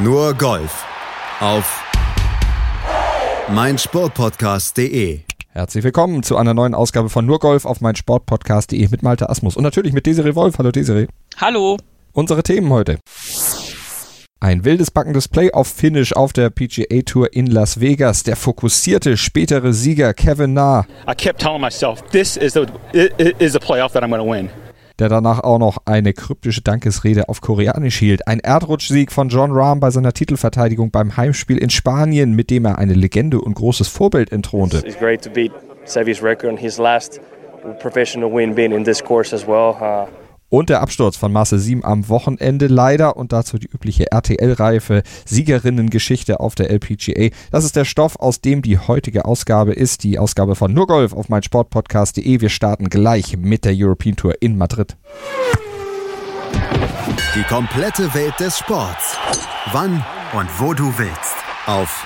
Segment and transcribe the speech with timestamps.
[0.00, 0.86] Nur Golf
[1.40, 1.82] auf
[3.48, 5.22] meinsportpodcast.de.
[5.48, 9.64] Herzlich willkommen zu einer neuen Ausgabe von Nur Golf auf meinsportpodcast.de mit Malte Asmus und
[9.64, 10.56] natürlich mit Desiree Wolf.
[10.58, 11.08] Hallo Desiree.
[11.38, 11.78] Hallo.
[12.12, 13.00] Unsere Themen heute.
[14.38, 18.22] Ein wildes backendes Playoff-Finish auf der PGA Tour in Las Vegas.
[18.22, 20.86] Der fokussierte spätere Sieger Kevin Na.
[21.10, 24.48] I kept telling myself, this is a, is a playoff that I'm going to win
[24.98, 28.26] der danach auch noch eine kryptische Dankesrede auf Koreanisch hielt.
[28.26, 32.78] Ein Erdrutschsieg von John Rahm bei seiner Titelverteidigung beim Heimspiel in Spanien, mit dem er
[32.78, 34.78] eine Legende und großes Vorbild entthronte.
[34.78, 35.52] It's great to beat
[35.84, 37.20] Sevi's record on his last
[37.80, 39.76] professional win being in this course as well.
[39.80, 40.06] Uh,
[40.48, 46.40] und der Absturz von Masse 7 am Wochenende leider und dazu die übliche RTL-Reife Siegerinnen-Geschichte
[46.40, 47.30] auf der LPGA.
[47.50, 51.28] Das ist der Stoff, aus dem die heutige Ausgabe ist, die Ausgabe von Nurgolf auf
[51.28, 52.40] meinsportpodcast.de.
[52.40, 54.96] Wir starten gleich mit der European Tour in Madrid.
[57.34, 59.16] Die komplette Welt des Sports.
[59.72, 61.36] Wann und wo du willst.
[61.66, 62.04] Auf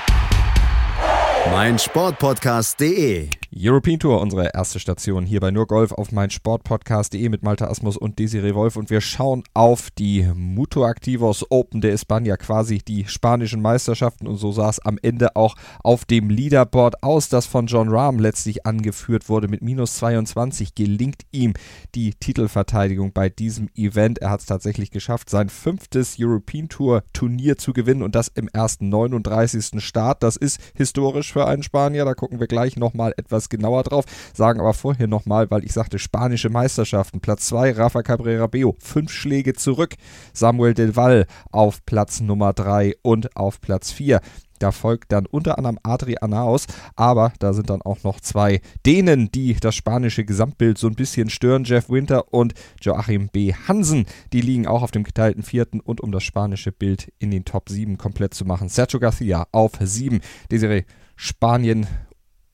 [1.50, 7.66] meinsportpodcast.de European Tour, unsere erste Station hier bei Nur Golf auf mein Sportpodcast.de mit Malta
[7.66, 13.04] Asmus und Desiree Wolf und wir schauen auf die Mutuactivos Open de España, quasi die
[13.04, 17.66] spanischen Meisterschaften und so sah es am Ende auch auf dem Leaderboard aus, das von
[17.66, 19.48] John Rahm letztlich angeführt wurde.
[19.48, 21.52] Mit minus 22 gelingt ihm
[21.94, 24.18] die Titelverteidigung bei diesem Event.
[24.20, 28.48] Er hat es tatsächlich geschafft, sein fünftes European Tour Turnier zu gewinnen und das im
[28.48, 29.84] ersten 39.
[29.84, 30.22] Start.
[30.22, 34.04] Das ist historisch für einen Spanier, da gucken wir gleich nochmal etwas etwas genauer drauf,
[34.34, 37.20] sagen aber vorher nochmal, weil ich sagte, spanische Meisterschaften.
[37.20, 39.94] Platz 2, Rafa Cabrera Beo, fünf Schläge zurück.
[40.32, 44.20] Samuel Del Valle auf Platz Nummer 3 und auf Platz 4.
[44.58, 49.32] Da folgt dann unter anderem Adri Anaus, aber da sind dann auch noch zwei Dänen,
[49.32, 51.64] die das spanische Gesamtbild so ein bisschen stören.
[51.64, 53.54] Jeff Winter und Joachim B.
[53.54, 57.44] Hansen, die liegen auch auf dem geteilten vierten und um das spanische Bild in den
[57.44, 58.68] Top 7 komplett zu machen.
[58.68, 60.20] Sergio Garcia auf 7.
[60.48, 60.84] Desiree,
[61.16, 61.88] Spanien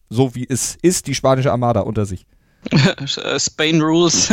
[0.08, 2.26] so wie es ist, die spanische Armada unter sich.
[3.38, 4.32] Spain Rules.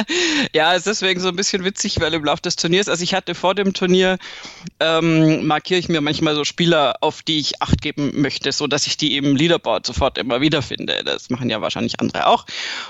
[0.54, 3.34] ja, ist deswegen so ein bisschen witzig, weil im Laufe des Turniers, also ich hatte
[3.34, 4.18] vor dem Turnier,
[4.80, 8.86] ähm, markiere ich mir manchmal so Spieler, auf die ich Acht geben möchte, so dass
[8.86, 11.02] ich die im Leaderboard sofort immer wiederfinde.
[11.04, 12.46] Das machen ja wahrscheinlich andere auch.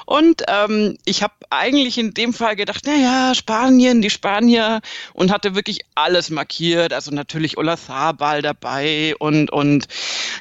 [0.06, 4.80] Und ähm, ich habe eigentlich in dem Fall gedacht, naja, Spanien, die Spanier
[5.12, 6.92] und hatte wirklich alles markiert.
[6.92, 9.88] Also natürlich Olazabal dabei und, und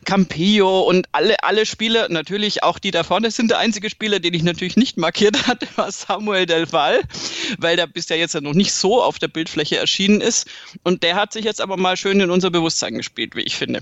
[0.06, 4.35] Campillo und alle, alle Spieler, natürlich auch die da vorne sind der einzige Spieler, den
[4.36, 7.02] ich natürlich nicht markiert hatte, war Samuel Del Val,
[7.58, 10.48] weil der bisher jetzt ja noch nicht so auf der Bildfläche erschienen ist.
[10.84, 13.82] Und der hat sich jetzt aber mal schön in unser Bewusstsein gespielt, wie ich finde.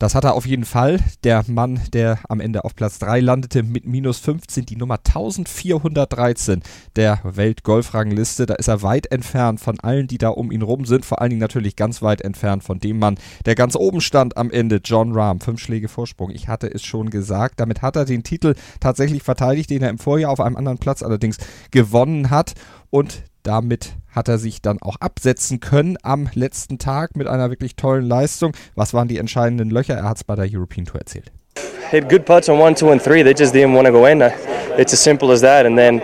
[0.00, 0.98] Das hat er auf jeden Fall.
[1.24, 6.62] Der Mann, der am Ende auf Platz 3 landete mit minus 15, die Nummer 1413
[6.96, 8.46] der Weltgolfrangliste.
[8.46, 11.04] Da ist er weit entfernt von allen, die da um ihn rum sind.
[11.04, 14.50] Vor allen Dingen natürlich ganz weit entfernt von dem Mann, der ganz oben stand am
[14.50, 15.42] Ende, John Rahm.
[15.42, 16.30] Fünf Schläge Vorsprung.
[16.30, 17.60] Ich hatte es schon gesagt.
[17.60, 21.02] Damit hat er den Titel tatsächlich verteidigt, den er im Vorjahr auf einem anderen Platz
[21.02, 21.36] allerdings
[21.72, 22.54] gewonnen hat.
[22.88, 27.76] Und damit hat er sich dann auch absetzen können am letzten Tag mit einer wirklich
[27.76, 28.52] tollen Leistung.
[28.74, 29.94] Was waren die entscheidenden Löcher?
[29.94, 31.30] Er hat es bei der European Tour erzählt.
[31.90, 33.22] Hit good putts on one, two, and three.
[33.22, 34.22] They just didn't want to go in.
[34.78, 35.66] It's as simple as that.
[35.66, 36.00] And then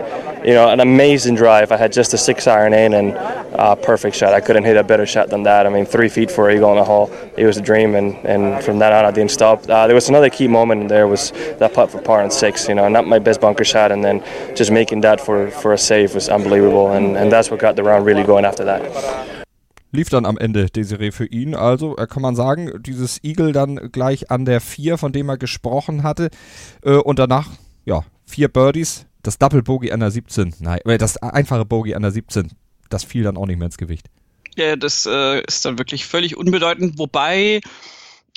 [0.46, 1.72] you know, an amazing drive.
[1.72, 3.14] I had just a six iron in and
[3.52, 4.32] a perfect shot.
[4.32, 5.66] I couldn't hit a better shot than that.
[5.66, 7.10] I mean, three feet for eagle in the hole.
[7.36, 9.68] It was a dream, and, and from that on, I didn't stop.
[9.68, 12.68] Uh, there was another key moment there was that putt for par on six.
[12.68, 14.22] You know, not my best bunker shot, and then
[14.54, 17.82] just making that for, for a save was unbelievable, and, and that's what got the
[17.82, 18.82] round really going after that.
[19.92, 21.54] lief dann am Ende Desiree für ihn.
[21.54, 25.38] Also äh, kann man sagen, dieses Eagle dann gleich an der 4, von dem er
[25.38, 26.28] gesprochen hatte.
[26.84, 27.48] Äh, und danach,
[27.84, 32.02] ja, vier Birdies, das Double Bogey an der 17, nein, äh, das einfache Bogey an
[32.02, 32.52] der 17,
[32.88, 34.06] das fiel dann auch nicht mehr ins Gewicht.
[34.56, 37.60] Ja, das äh, ist dann wirklich völlig unbedeutend, wobei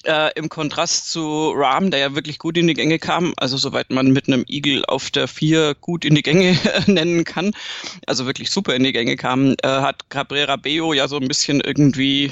[0.03, 3.89] äh, im Kontrast zu Rahm, der ja wirklich gut in die Gänge kam, also soweit
[3.91, 6.57] man mit einem Eagle auf der 4 gut in die Gänge
[6.88, 7.51] nennen kann,
[8.05, 11.61] also wirklich super in die Gänge kam, äh, hat Cabrera Beo ja so ein bisschen
[11.61, 12.31] irgendwie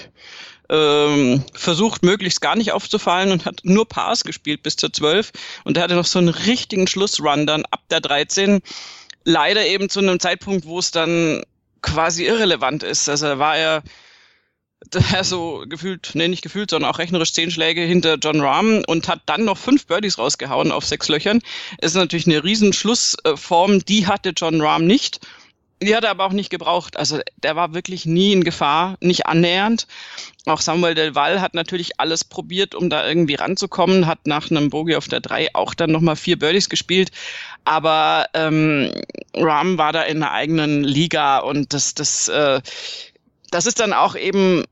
[0.70, 5.32] ähm, versucht, möglichst gar nicht aufzufallen und hat nur Pars gespielt bis zur 12.
[5.64, 8.62] Und er hatte noch so einen richtigen Schlussrun dann ab der 13.
[9.24, 11.44] Leider eben zu einem Zeitpunkt, wo es dann
[11.82, 13.08] quasi irrelevant ist.
[13.10, 13.84] Also war er
[14.92, 19.08] daher so gefühlt, nee, nicht gefühlt, sondern auch rechnerisch zehn Schläge hinter John Rahm und
[19.08, 21.42] hat dann noch fünf Birdies rausgehauen auf sechs Löchern.
[21.82, 25.20] Ist natürlich eine riesen Schlussform, die hatte John Rahm nicht.
[25.82, 26.98] Die hat er aber auch nicht gebraucht.
[26.98, 29.86] Also der war wirklich nie in Gefahr, nicht annähernd.
[30.48, 34.72] Auch Samuel Del Val hat natürlich alles probiert, um da irgendwie ranzukommen, hat nach einem
[34.72, 37.12] Bogey auf der 3 auch dann nochmal vier Birdies gespielt.
[37.64, 38.92] Aber ähm,
[39.36, 42.60] Ram war da in einer eigenen Liga und das, das, äh,
[43.52, 44.64] das ist dann auch eben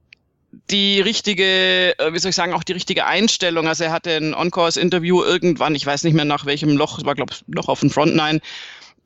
[0.71, 3.67] die richtige, äh, wie soll ich sagen, auch die richtige Einstellung.
[3.67, 7.15] Also er hatte ein On-Course-Interview irgendwann, ich weiß nicht mehr nach welchem Loch, es war
[7.15, 8.41] glaube ich noch auf dem Front Nine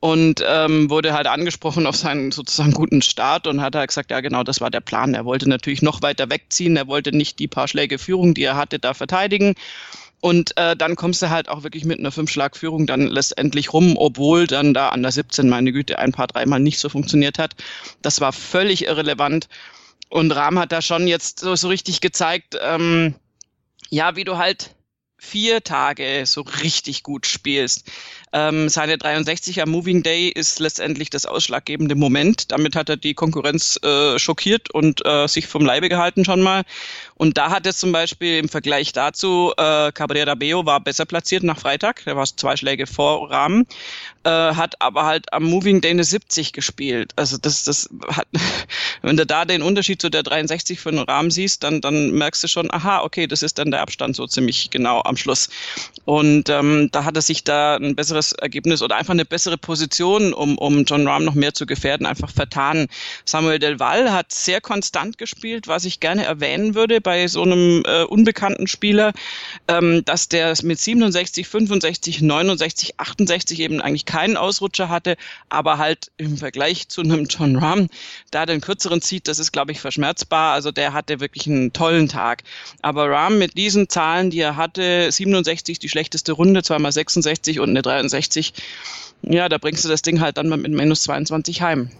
[0.00, 4.20] und ähm, wurde halt angesprochen auf seinen sozusagen guten Start und hat halt gesagt, ja
[4.20, 5.14] genau, das war der Plan.
[5.14, 8.56] Er wollte natürlich noch weiter wegziehen, er wollte nicht die paar Schläge Führung, die er
[8.56, 9.54] hatte, da verteidigen.
[10.22, 14.46] Und äh, dann kommst du halt auch wirklich mit einer Fünf-Schlag-Führung dann letztendlich rum, obwohl
[14.46, 17.54] dann da an der 17, meine Güte, ein paar, dreimal nicht so funktioniert hat.
[18.02, 19.48] Das war völlig irrelevant.
[20.10, 23.14] Und Rahm hat da schon jetzt so, so richtig gezeigt, ähm,
[23.88, 24.74] ja, wie du halt
[25.20, 27.90] vier Tage so richtig gut spielst.
[28.32, 32.52] Ähm, seine 63er Moving Day ist letztendlich das ausschlaggebende Moment.
[32.52, 36.62] Damit hat er die Konkurrenz äh, schockiert und äh, sich vom Leibe gehalten schon mal.
[37.16, 41.42] Und da hat es zum Beispiel im Vergleich dazu, äh, Cabrera Beo war besser platziert
[41.42, 43.66] nach Freitag, der war zwei Schläge vor Rahmen,
[44.24, 47.12] äh, hat aber halt am Moving Day eine 70 gespielt.
[47.16, 48.26] Also das, das hat,
[49.02, 52.44] wenn du da den Unterschied zu der 63 für den Rahmen siehst, dann, dann merkst
[52.44, 55.50] du schon, aha, okay, das ist dann der Abstand so ziemlich genau am Schluss.
[56.04, 60.32] Und ähm, da hat er sich da ein besseres Ergebnis oder einfach eine bessere Position,
[60.32, 62.86] um, um John Rahm noch mehr zu gefährden, einfach vertan.
[63.24, 67.82] Samuel Del Valle hat sehr konstant gespielt, was ich gerne erwähnen würde bei so einem
[67.86, 69.12] äh, unbekannten Spieler,
[69.68, 75.16] ähm, dass der mit 67, 65, 69, 68 eben eigentlich keinen Ausrutscher hatte,
[75.48, 77.88] aber halt im Vergleich zu einem John Rahm
[78.30, 80.52] da den kürzeren zieht, das ist, glaube ich, verschmerzbar.
[80.52, 82.42] Also der hatte wirklich einen tollen Tag.
[82.82, 87.70] Aber Rahm mit diesen Zahlen, die er hatte, 67 die schlechteste Runde, zweimal 66 und
[87.70, 88.09] eine 63,
[89.22, 91.90] ja, da bringst du das Ding halt dann mit minus 22 heim.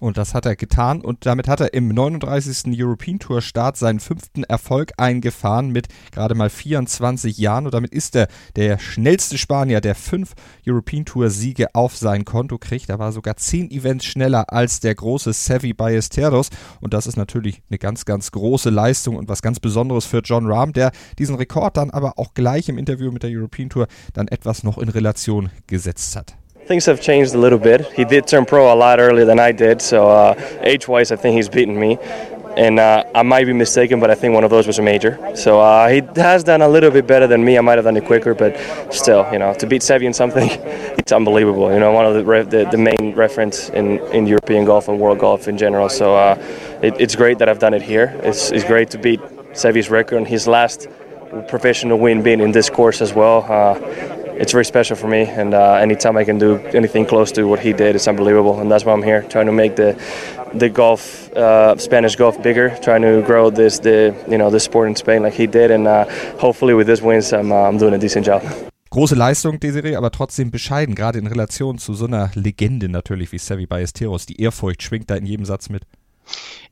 [0.00, 2.80] Und das hat er getan und damit hat er im 39.
[2.80, 8.14] European Tour Start seinen fünften Erfolg eingefahren mit gerade mal 24 Jahren und damit ist
[8.14, 10.34] er der schnellste Spanier, der fünf
[10.66, 12.88] European Tour Siege auf sein Konto kriegt.
[12.90, 17.62] Er war sogar zehn Events schneller als der große Sevi Ballesteros und das ist natürlich
[17.68, 21.76] eine ganz, ganz große Leistung und was ganz Besonderes für John Rahm, der diesen Rekord
[21.76, 25.50] dann aber auch gleich im Interview mit der European Tour dann etwas noch in Relation
[25.66, 26.37] gesetzt hat.
[26.68, 27.90] Things have changed a little bit.
[27.92, 31.34] He did turn pro a lot earlier than I did, so uh, age-wise, I think
[31.34, 31.96] he's beaten me.
[32.58, 35.18] And uh, I might be mistaken, but I think one of those was a major.
[35.34, 37.56] So uh, he has done a little bit better than me.
[37.56, 38.52] I might have done it quicker, but
[38.92, 40.48] still, you know, to beat Sevi in something,
[40.98, 41.72] it's unbelievable.
[41.72, 45.20] You know, one of the, the, the, main reference in, in European golf and world
[45.20, 45.88] golf in general.
[45.88, 46.34] So uh,
[46.82, 48.12] it, it's great that I've done it here.
[48.24, 49.20] It's, it's great to beat
[49.52, 50.88] Sevi's record and his last
[51.46, 53.44] professional win being in this course as well.
[53.48, 57.44] Uh, it's very special for me, and uh, anytime I can do anything close to
[57.44, 59.96] what he did, it's unbelievable, and that's why I'm here, trying to make the
[60.54, 64.88] the golf, uh, Spanish golf, bigger, trying to grow this the you know this sport
[64.88, 66.04] in Spain like he did, and uh,
[66.38, 68.42] hopefully with this wins, I'm, uh, I'm doing a decent job.
[68.90, 73.38] Große Leistung, Desiree, aber trotzdem bescheiden, gerade in Relation zu so einer Legende natürlich wie
[73.38, 74.24] Sevi Ballesteros.
[74.24, 75.82] Die Ehrfurcht schwingt da in jedem Satz mit.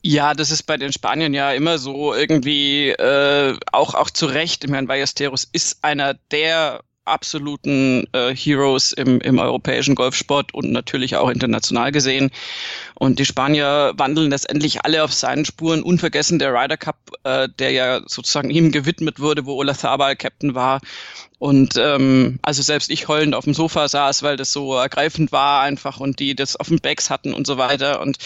[0.03, 4.65] Ja, das ist bei den Spaniern ja immer so irgendwie äh, auch auch zu Recht.
[4.65, 11.17] Ich meine, Ballesteros ist einer der absoluten äh, Heroes im, im europäischen Golfsport und natürlich
[11.17, 12.31] auch international gesehen.
[12.99, 15.83] Und die Spanier wandeln letztendlich alle auf seinen Spuren.
[15.83, 20.55] Unvergessen der Ryder Cup, äh, der ja sozusagen ihm gewidmet wurde, wo Ola Zabal Captain
[20.55, 20.81] war.
[21.39, 25.61] Und ähm, also selbst ich heulend auf dem Sofa saß, weil das so ergreifend war
[25.61, 28.01] einfach und die das auf dem Backs hatten und so weiter.
[28.01, 28.17] Und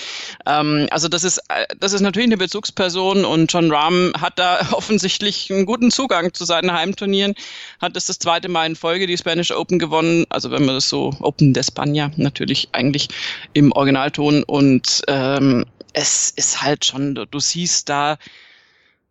[0.46, 4.68] ähm, also das ist äh, das ist natürlich eine Bezugsperson und John Rahm hat da
[4.72, 7.34] offensichtlich einen guten Zugang zu seinen Heimturnieren.
[7.80, 10.24] Hat das das zweite Mal in Folge die Spanish Open gewonnen.
[10.28, 13.08] Also wenn man das so Open de España natürlich eigentlich
[13.54, 14.59] im Originalton und
[15.08, 18.18] ähm, es ist halt schon, du siehst da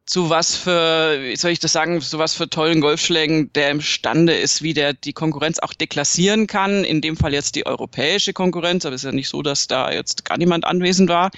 [0.09, 4.33] zu was für, wie soll ich das sagen, zu was für tollen Golfschlägen der imstande
[4.33, 6.83] ist, wie der die Konkurrenz auch deklassieren kann.
[6.83, 9.91] In dem Fall jetzt die europäische Konkurrenz, aber es ist ja nicht so, dass da
[9.91, 11.29] jetzt gar niemand anwesend war.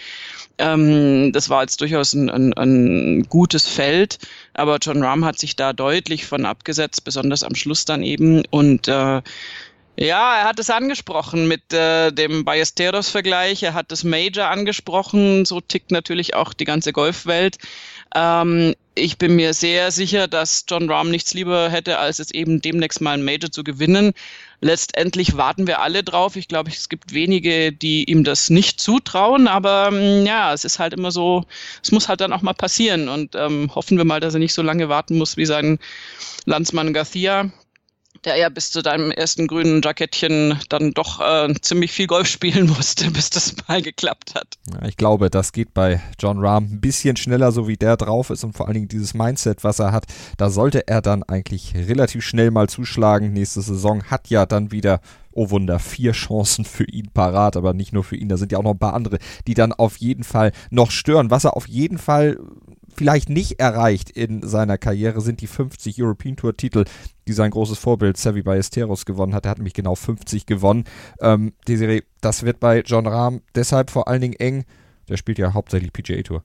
[0.57, 4.19] Ähm, das war jetzt durchaus ein, ein, ein gutes Feld,
[4.53, 8.87] aber John Rahm hat sich da deutlich von abgesetzt, besonders am Schluss dann eben und
[8.87, 9.21] äh,
[10.01, 13.61] ja, er hat es angesprochen mit äh, dem Ballesteros-Vergleich.
[13.61, 15.45] Er hat das Major angesprochen.
[15.45, 17.57] So tickt natürlich auch die ganze Golfwelt.
[18.15, 22.61] Ähm, ich bin mir sehr sicher, dass John Rahm nichts lieber hätte, als es eben
[22.61, 24.13] demnächst mal ein Major zu gewinnen.
[24.59, 26.35] Letztendlich warten wir alle drauf.
[26.35, 30.79] Ich glaube, es gibt wenige, die ihm das nicht zutrauen, aber ähm, ja, es ist
[30.79, 31.45] halt immer so,
[31.83, 34.53] es muss halt dann auch mal passieren und ähm, hoffen wir mal, dass er nicht
[34.53, 35.77] so lange warten muss wie sein
[36.45, 37.51] Landsmann Garcia
[38.25, 42.67] der ja bis zu deinem ersten grünen Jackettchen dann doch äh, ziemlich viel Golf spielen
[42.67, 44.57] musste, bis das mal geklappt hat.
[44.71, 48.29] Ja, ich glaube, das geht bei John Rahm ein bisschen schneller, so wie der drauf
[48.29, 50.05] ist und vor allen Dingen dieses Mindset, was er hat.
[50.37, 53.33] Da sollte er dann eigentlich relativ schnell mal zuschlagen.
[53.33, 55.01] Nächste Saison hat ja dann wieder
[55.33, 58.57] oh Wunder, vier Chancen für ihn parat, aber nicht nur für ihn, da sind ja
[58.57, 61.31] auch noch ein paar andere, die dann auf jeden Fall noch stören.
[61.31, 62.37] Was er auf jeden Fall
[62.95, 66.85] vielleicht nicht erreicht in seiner Karriere, sind die 50 European Tour Titel,
[67.27, 69.45] die sein großes Vorbild Sevi Ballesteros gewonnen hat.
[69.45, 70.85] Er hat nämlich genau 50 gewonnen.
[71.19, 74.65] Ähm, Desiree, das wird bei John Rahm deshalb vor allen Dingen eng.
[75.09, 76.43] Der spielt ja hauptsächlich PGA Tour.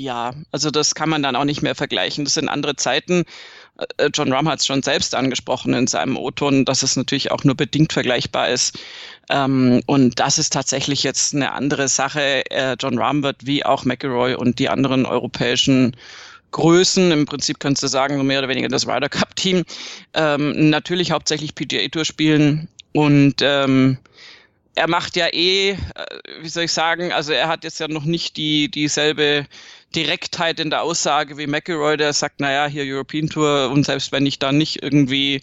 [0.00, 2.24] Ja, also das kann man dann auch nicht mehr vergleichen.
[2.24, 3.24] Das sind andere Zeiten.
[3.96, 7.42] Äh, John Rahm hat es schon selbst angesprochen in seinem O-Ton, dass es natürlich auch
[7.42, 8.78] nur bedingt vergleichbar ist.
[9.28, 12.48] Ähm, und das ist tatsächlich jetzt eine andere Sache.
[12.48, 15.96] Äh, John Rahm wird wie auch McElroy und die anderen europäischen
[16.52, 19.64] Größen, im Prinzip könntest du sagen, so mehr oder weniger das Ryder Cup Team,
[20.14, 23.98] ähm, natürlich hauptsächlich PGA Tour spielen und ähm,
[24.78, 25.76] er macht ja eh, äh,
[26.40, 29.46] wie soll ich sagen, also er hat jetzt ja noch nicht die dieselbe
[29.94, 34.26] Direktheit in der Aussage wie McElroy, der sagt, naja, hier European Tour und selbst wenn
[34.26, 35.42] ich da nicht irgendwie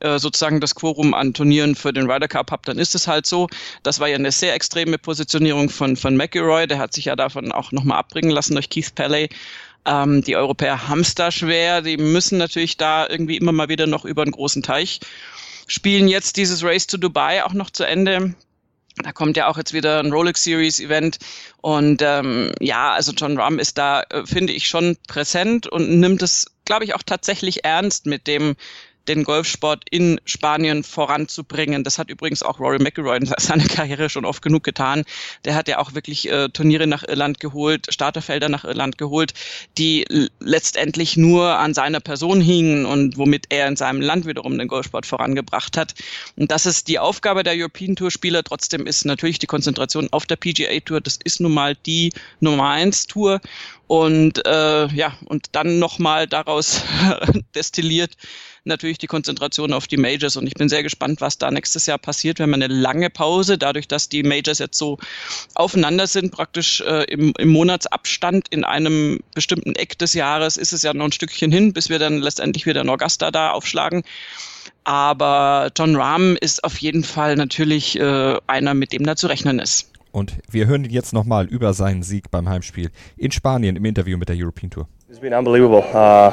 [0.00, 3.26] äh, sozusagen das Quorum an Turnieren für den Ryder Cup habe, dann ist es halt
[3.26, 3.48] so.
[3.82, 7.52] Das war ja eine sehr extreme Positionierung von, von McElroy, der hat sich ja davon
[7.52, 9.28] auch nochmal abbringen lassen durch Keith Pelley.
[9.86, 13.86] Ähm, die Europäer haben es da schwer, die müssen natürlich da irgendwie immer mal wieder
[13.86, 15.00] noch über einen großen Teich
[15.68, 18.34] spielen jetzt dieses Race to Dubai auch noch zu Ende.
[19.02, 21.18] Da kommt ja auch jetzt wieder ein Rolex Series Event
[21.60, 26.22] und ähm, ja, also John Rahm ist da, äh, finde ich, schon präsent und nimmt
[26.22, 28.56] es, glaube ich, auch tatsächlich ernst mit dem
[29.08, 31.84] den Golfsport in Spanien voranzubringen.
[31.84, 35.04] Das hat übrigens auch Rory McIlroy in seiner Karriere schon oft genug getan.
[35.44, 39.32] Der hat ja auch wirklich äh, Turniere nach Irland geholt, Starterfelder nach Irland geholt,
[39.78, 40.04] die
[40.40, 45.06] letztendlich nur an seiner Person hingen und womit er in seinem Land wiederum den Golfsport
[45.06, 45.94] vorangebracht hat.
[46.36, 48.44] Und das ist die Aufgabe der European Tour Spieler.
[48.44, 51.00] Trotzdem ist natürlich die Konzentration auf der PGA Tour.
[51.00, 53.40] Das ist nun mal die Nummer eins Tour.
[53.86, 56.82] Und äh, ja, und dann nochmal daraus
[57.54, 58.16] destilliert
[58.64, 60.36] natürlich die Konzentration auf die Majors.
[60.36, 62.38] Und ich bin sehr gespannt, was da nächstes Jahr passiert.
[62.38, 64.98] Wir haben eine lange Pause, dadurch, dass die Majors jetzt so
[65.54, 70.82] aufeinander sind, praktisch äh, im, im Monatsabstand in einem bestimmten Eck des Jahres, ist es
[70.82, 74.02] ja noch ein Stückchen hin, bis wir dann letztendlich wieder in Augusta da aufschlagen.
[74.84, 79.58] Aber John Rahm ist auf jeden Fall natürlich äh, einer, mit dem da zu rechnen
[79.58, 79.90] ist.
[80.12, 84.16] Und wir hören ihn jetzt nochmal über seinen Sieg beim Heimspiel in Spanien im Interview
[84.16, 84.88] mit der European Tour.
[85.10, 85.82] It's been unbelievable.
[85.84, 86.30] Uh,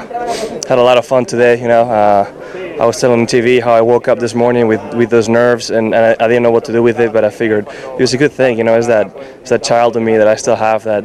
[0.68, 1.58] had a lot of fun today.
[1.58, 5.08] You know, uh, I was telling TV how I woke up this morning with, with
[5.08, 7.10] those nerves, and, and I, I, didn't know what to do with it.
[7.10, 8.58] But I figured it was a good thing.
[8.58, 11.04] You know, it's that it's that child in me that I still have that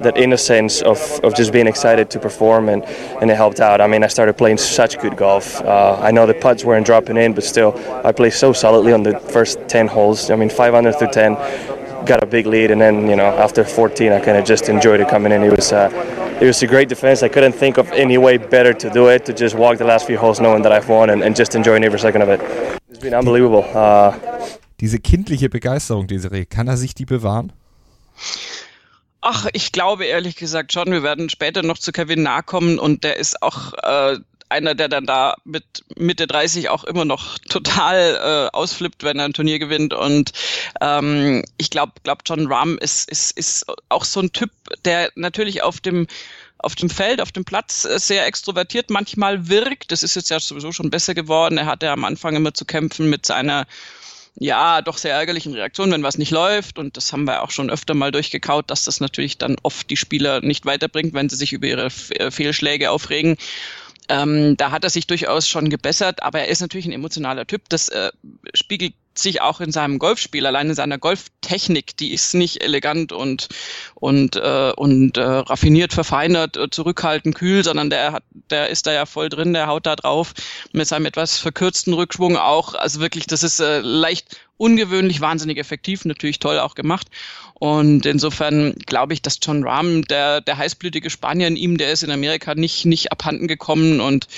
[0.00, 3.82] that innocence of, of just being excited to perform, and, and it helped out.
[3.82, 5.60] I mean, I started playing such good golf.
[5.60, 9.02] Uh, I know the putts weren't dropping in, but still, I played so solidly on
[9.02, 10.30] the first 10 holes.
[10.30, 11.34] I mean, 500 through 10
[12.06, 15.00] got a big lead, and then you know after 14, I kind of just enjoyed
[15.00, 15.42] it coming in.
[15.42, 15.90] It was uh,
[16.40, 17.22] it was a great defense.
[17.22, 20.06] I couldn't think of any way better to do it to just walk the last
[20.06, 22.40] few holes knowing that I've won and, and just enjoying every second of it.
[22.88, 23.64] It's been unbelievable.
[23.74, 24.12] Uh,
[24.80, 27.52] Diese kindliche Begeisterung, Desiree, kann er sich die bewahren?
[29.20, 30.90] Ach, ich glaube ehrlich gesagt schon.
[30.90, 34.16] Wir werden später noch zu Kevin nahe kommen und der ist auch äh,
[34.50, 39.26] einer, der dann da mit Mitte 30 auch immer noch total äh, ausflippt, wenn er
[39.26, 39.94] ein Turnier gewinnt.
[39.94, 40.32] Und
[40.80, 44.50] ähm, ich glaube, glaub John Rahm ist, ist, ist auch so ein Typ,
[44.84, 46.06] der natürlich auf dem
[46.62, 49.92] auf dem Feld, auf dem Platz äh, sehr extrovertiert manchmal wirkt.
[49.92, 51.56] Das ist jetzt ja sowieso schon besser geworden.
[51.56, 53.66] Er hatte am Anfang immer zu kämpfen mit seiner
[54.38, 56.78] ja, doch sehr ärgerlichen Reaktion, wenn was nicht läuft.
[56.78, 59.96] Und das haben wir auch schon öfter mal durchgekaut, dass das natürlich dann oft die
[59.96, 63.36] Spieler nicht weiterbringt, wenn sie sich über ihre äh, Fehlschläge aufregen.
[64.10, 67.68] Ähm, da hat er sich durchaus schon gebessert, aber er ist natürlich ein emotionaler Typ.
[67.68, 68.10] Das äh,
[68.54, 73.48] spiegelt sich auch in seinem Golfspiel, allein in seiner Golftechnik, die ist nicht elegant und
[73.94, 78.92] und äh, und äh, raffiniert, verfeinert, äh, zurückhaltend, kühl, sondern der hat, der ist da
[78.92, 80.34] ja voll drin, der haut da drauf
[80.72, 82.74] mit seinem etwas verkürzten Rückschwung auch.
[82.74, 87.08] Also wirklich, das ist äh, leicht ungewöhnlich, wahnsinnig effektiv, natürlich toll auch gemacht.
[87.54, 92.02] Und insofern glaube ich, dass John Rahm, der, der heißblütige Spanier in ihm, der ist
[92.02, 94.28] in Amerika nicht, nicht abhanden gekommen und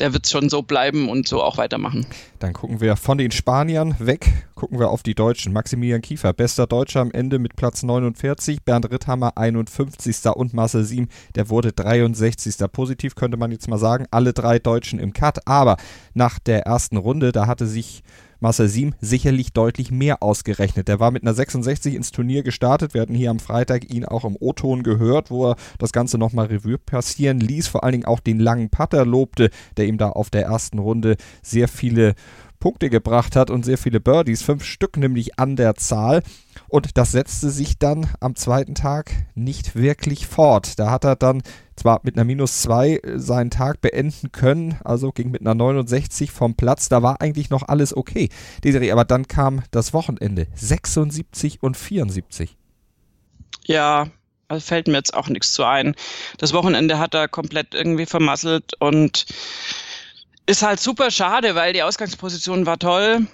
[0.00, 2.06] der wird schon so bleiben und so auch weitermachen.
[2.38, 5.52] Dann gucken wir von den Spaniern weg, gucken wir auf die Deutschen.
[5.52, 10.16] Maximilian Kiefer, bester Deutscher am Ende mit Platz 49, Bernd Ritthammer 51.
[10.34, 12.56] und Marcel Siem, der wurde 63.
[12.72, 15.76] Positiv könnte man jetzt mal sagen, alle drei Deutschen im Cut, aber
[16.14, 18.02] nach der ersten Runde, da hatte sich
[18.42, 20.88] Marcel Siem sicherlich deutlich mehr ausgerechnet.
[20.88, 22.92] Der war mit einer 66 ins Turnier gestartet.
[22.92, 26.46] Wir hatten hier am Freitag ihn auch im O-Ton gehört, wo er das Ganze nochmal
[26.46, 27.68] Revue passieren ließ.
[27.68, 31.16] Vor allen Dingen auch den langen Putter lobte, der ihm da auf der ersten Runde
[31.40, 32.14] sehr viele
[32.58, 36.22] Punkte gebracht hat und sehr viele Birdies, fünf Stück nämlich an der Zahl.
[36.68, 40.78] Und das setzte sich dann am zweiten Tag nicht wirklich fort.
[40.78, 41.42] Da hat er dann
[41.76, 46.30] zwar mit einer Minus 2 äh, seinen Tag beenden können, also ging mit einer 69
[46.30, 46.88] vom Platz.
[46.88, 48.28] Da war eigentlich noch alles okay.
[48.64, 52.56] Desiree, aber dann kam das Wochenende 76 und 74.
[53.64, 54.08] Ja,
[54.48, 55.94] Also fällt mir jetzt auch nichts zu ein.
[56.38, 59.26] Das Wochenende hat er komplett irgendwie vermasselt und
[60.46, 63.26] ist halt super schade, weil die Ausgangsposition war toll.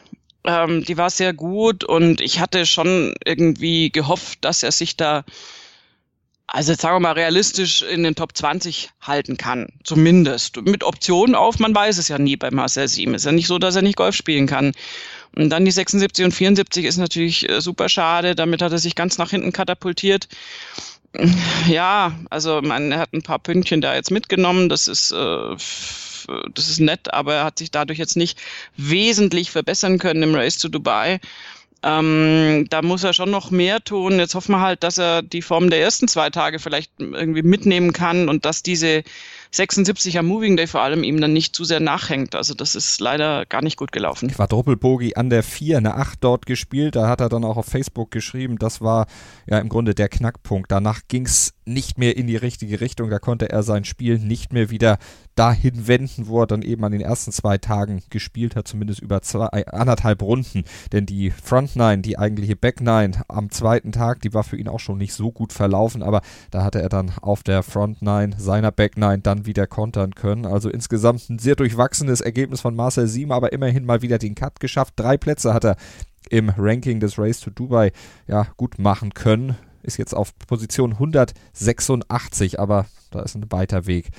[0.45, 5.25] Ähm, die war sehr gut und ich hatte schon irgendwie gehofft, dass er sich da
[6.51, 9.69] also jetzt sagen wir mal realistisch in den Top 20 halten kann.
[9.85, 10.57] Zumindest.
[10.63, 13.15] Mit Optionen auf, man weiß es ja nie bei Marcel Sieben.
[13.15, 14.73] Ist ja nicht so, dass er nicht Golf spielen kann.
[15.37, 18.35] Und dann die 76 und 74 ist natürlich äh, super schade.
[18.35, 20.27] Damit hat er sich ganz nach hinten katapultiert.
[21.69, 24.71] Ja, also man hat ein paar Pünktchen da jetzt mitgenommen.
[24.71, 25.57] Das ist, äh,
[26.55, 28.39] das ist nett, aber er hat sich dadurch jetzt nicht
[28.77, 31.21] wesentlich verbessern können im Race to Dubai.
[31.83, 34.19] Ähm, da muss er schon noch mehr tun.
[34.19, 37.93] Jetzt hoffen wir halt, dass er die Form der ersten zwei Tage vielleicht irgendwie mitnehmen
[37.93, 39.05] kann und dass diese
[39.53, 42.35] 76er Moving Day vor allem ihm dann nicht zu sehr nachhängt.
[42.35, 44.29] Also das ist leider gar nicht gut gelaufen.
[44.29, 46.97] Quadruppelbogi an der 4, eine 8 dort gespielt.
[46.97, 49.07] Da hat er dann auch auf Facebook geschrieben, das war
[49.47, 50.71] ja im Grunde der Knackpunkt.
[50.71, 53.11] Danach ging es nicht mehr in die richtige Richtung.
[53.11, 54.99] Da konnte er sein Spiel nicht mehr wieder
[55.35, 59.23] dahin wenden, wo er dann eben an den ersten zwei Tagen gespielt hat, zumindest über
[59.23, 60.65] zwei, äh, anderthalb Runden.
[60.93, 64.67] Denn die Front Nine, die eigentliche Back Nine am zweiten Tag, die war für ihn
[64.67, 68.35] auch schon nicht so gut verlaufen, aber da hatte er dann auf der Front Nine
[68.37, 70.47] seiner Back Nine dann wieder kontern können.
[70.47, 74.61] Also insgesamt ein sehr durchwachsenes Ergebnis von Marcel Sieben, aber immerhin mal wieder den Cut
[74.61, 74.95] geschafft.
[74.97, 75.77] Drei Plätze hat er
[76.31, 77.93] im Ranking des Race to Dubai
[78.27, 79.57] ja gut machen können.
[79.83, 84.11] Ist jetzt auf Position 186, aber da ist ein weiter Weg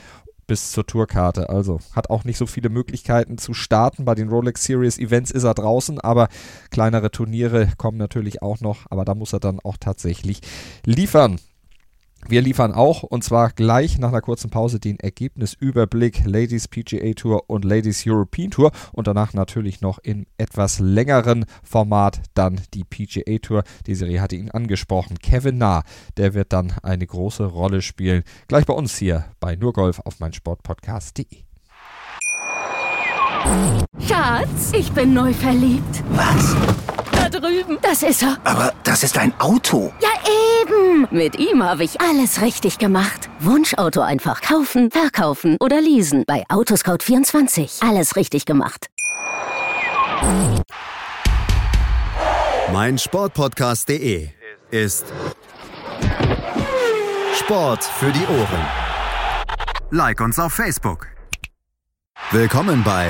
[0.49, 1.49] bis zur Tourkarte.
[1.49, 4.03] Also hat auch nicht so viele Möglichkeiten zu starten.
[4.03, 6.27] Bei den Rolex Series Events ist er draußen, aber
[6.71, 8.87] kleinere Turniere kommen natürlich auch noch.
[8.89, 10.41] Aber da muss er dann auch tatsächlich
[10.85, 11.39] liefern.
[12.29, 17.49] Wir liefern auch und zwar gleich nach einer kurzen Pause den Ergebnisüberblick Ladies PGA Tour
[17.49, 23.39] und Ladies European Tour und danach natürlich noch in etwas längeren Format dann die PGA
[23.39, 23.63] Tour.
[23.87, 25.17] Die Serie hatte ihn angesprochen.
[25.17, 25.81] Kevin Nah,
[26.17, 28.21] der wird dann eine große Rolle spielen.
[28.47, 31.25] Gleich bei uns hier bei Nurgolf auf meinsportpodcast.de.
[34.07, 36.03] Schatz, ich bin neu verliebt.
[36.11, 36.55] Was?
[37.31, 37.77] Da drüben.
[37.81, 38.37] Das ist er.
[38.43, 39.93] Aber das ist ein Auto.
[40.01, 40.09] Ja,
[40.61, 41.07] eben.
[41.11, 43.29] Mit ihm habe ich alles richtig gemacht.
[43.39, 46.23] Wunschauto einfach kaufen, verkaufen oder leasen.
[46.25, 47.87] Bei Autoscout24.
[47.87, 48.87] Alles richtig gemacht.
[52.73, 54.29] Mein Sportpodcast.de
[54.71, 55.05] ist
[57.35, 58.65] Sport für die Ohren.
[59.91, 61.07] Like uns auf Facebook.
[62.31, 63.09] Willkommen bei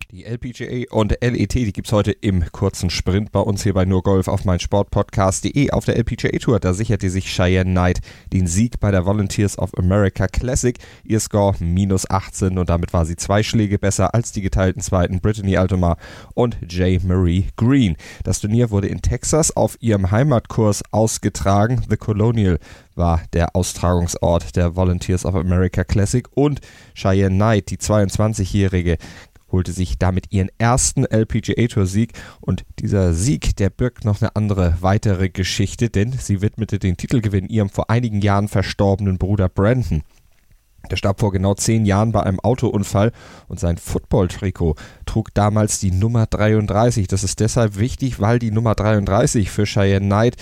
[0.11, 3.85] Die LPGA und LET, die gibt es heute im kurzen Sprint bei uns hier bei
[3.85, 5.71] Nur Golf auf mein Sportpodcast.de.
[5.71, 8.01] Auf der LPGA Tour, da sicherte sich Cheyenne Knight
[8.33, 10.77] den Sieg bei der Volunteers of America Classic.
[11.05, 15.21] Ihr Score minus 18 und damit war sie zwei Schläge besser als die geteilten Zweiten
[15.21, 15.95] Brittany Altomar
[16.33, 17.01] und J.
[17.01, 17.95] Marie Green.
[18.25, 21.85] Das Turnier wurde in Texas auf ihrem Heimatkurs ausgetragen.
[21.89, 22.59] The Colonial
[22.95, 26.59] war der Austragungsort der Volunteers of America Classic und
[26.95, 28.97] Cheyenne Knight, die 22-Jährige,
[29.51, 34.35] holte sich damit ihren ersten LPGA Tour Sieg und dieser Sieg, der birgt noch eine
[34.35, 40.03] andere weitere Geschichte, denn sie widmete den Titelgewinn ihrem vor einigen Jahren verstorbenen Bruder Brandon.
[40.89, 43.11] Der starb vor genau zehn Jahren bei einem Autounfall
[43.47, 47.07] und sein Football-Trikot trug damals die Nummer 33.
[47.07, 50.37] Das ist deshalb wichtig, weil die Nummer 33 für Cheyenne Knight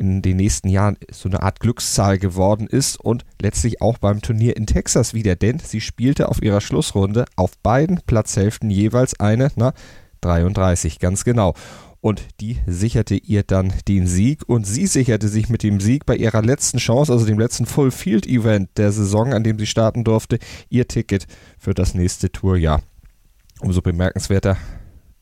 [0.00, 4.56] in den nächsten Jahren so eine Art Glückszahl geworden ist und letztlich auch beim Turnier
[4.56, 9.74] in Texas wieder, denn sie spielte auf ihrer Schlussrunde auf beiden Platzhälften jeweils eine, na,
[10.22, 11.54] 33, ganz genau.
[12.00, 16.16] Und die sicherte ihr dann den Sieg und sie sicherte sich mit dem Sieg bei
[16.16, 20.02] ihrer letzten Chance, also dem letzten Full Field Event der Saison, an dem sie starten
[20.02, 20.38] durfte,
[20.70, 21.26] ihr Ticket
[21.58, 22.80] für das nächste Tourjahr.
[23.60, 24.56] Umso bemerkenswerter,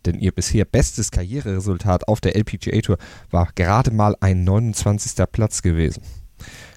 [0.06, 2.98] denn ihr bisher bestes Karriereresultat auf der LPGA Tour
[3.30, 5.24] war gerade mal ein 29.
[5.30, 6.02] Platz gewesen.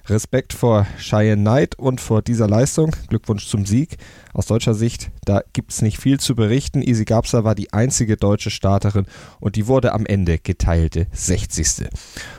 [0.06, 2.94] Respekt vor Cheyenne Knight und vor dieser Leistung.
[3.08, 3.96] Glückwunsch zum Sieg.
[4.32, 6.82] Aus deutscher Sicht, da gibt es nicht viel zu berichten.
[6.82, 9.06] Easy Gabsa war die einzige deutsche Starterin
[9.40, 11.88] und die wurde am Ende geteilte 60.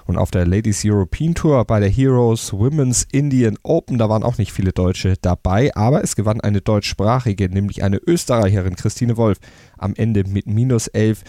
[0.05, 4.37] Und auf der Ladies European Tour bei der Heroes Women's Indian Open, da waren auch
[4.37, 9.37] nicht viele Deutsche dabei, aber es gewann eine deutschsprachige, nämlich eine Österreicherin, Christine Wolf,
[9.77, 11.23] am Ende mit minus 11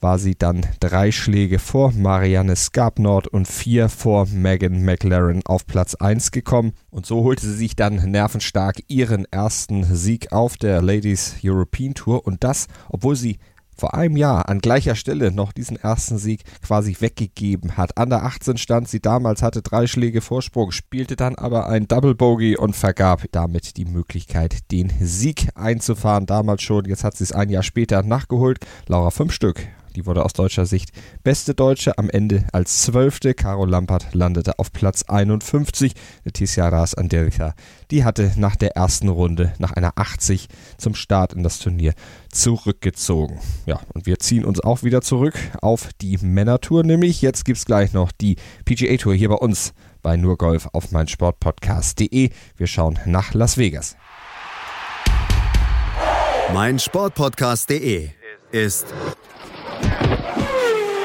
[0.00, 5.94] war sie dann drei Schläge vor Marianne Skapnord und vier vor Megan McLaren auf Platz
[5.94, 6.72] 1 gekommen.
[6.90, 12.26] Und so holte sie sich dann nervenstark ihren ersten Sieg auf der Ladies European Tour
[12.26, 13.38] und das, obwohl sie
[13.78, 17.96] vor einem Jahr an gleicher Stelle noch diesen ersten Sieg quasi weggegeben hat.
[17.96, 22.16] An der 18 stand sie damals, hatte drei Schläge Vorsprung, spielte dann aber ein Double
[22.16, 26.26] Bogey und vergab damit die Möglichkeit, den Sieg einzufahren.
[26.26, 28.58] Damals schon, jetzt hat sie es ein Jahr später nachgeholt.
[28.88, 29.64] Laura fünf Stück
[29.98, 30.92] die wurde aus deutscher Sicht
[31.24, 33.34] beste Deutsche, am Ende als Zwölfte.
[33.34, 35.92] Caro Lampert landete auf Platz 51.
[36.24, 37.54] Letizia Ras Andelka,
[37.90, 41.94] die hatte nach der ersten Runde, nach einer 80 zum Start in das Turnier
[42.30, 43.40] zurückgezogen.
[43.66, 47.64] Ja, und wir ziehen uns auch wieder zurück auf die Männertour, nämlich jetzt gibt es
[47.64, 52.30] gleich noch die PGA Tour hier bei uns bei Nurgolf auf meinsportpodcast.de.
[52.56, 53.96] Wir schauen nach Las Vegas.
[56.54, 58.10] Mein Sportpodcast.de
[58.52, 58.86] ist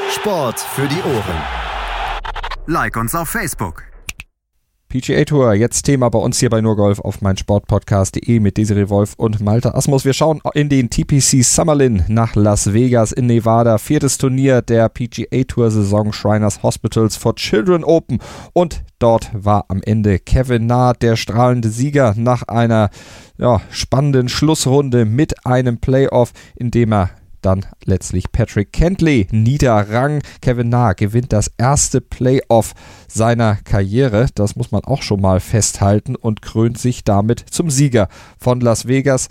[0.09, 1.41] Sport für die Ohren.
[2.67, 3.83] Like uns auf Facebook.
[4.93, 9.15] PGA Tour, jetzt Thema bei uns hier bei Nurgolf auf mein Sportpodcast.de mit Desiree Wolf
[9.17, 10.05] und Malte Asmus.
[10.05, 13.79] Wir schauen in den TPC Summerlin nach Las Vegas in Nevada.
[13.79, 18.19] Viertes Turnier der PGA Tour Saison Shriners Hospitals for Children Open.
[18.53, 22.91] Und dort war am Ende Kevin Naht der strahlende Sieger nach einer
[23.39, 27.09] ja, spannenden Schlussrunde mit einem Playoff, in dem er
[27.45, 30.21] dann letztlich Patrick Kentley niederrang.
[30.41, 32.73] Kevin Na gewinnt das erste Playoff
[33.08, 34.27] seiner Karriere.
[34.36, 38.88] Das muss man auch schon mal festhalten und krönt sich damit zum Sieger von Las
[38.88, 39.27] Vegas.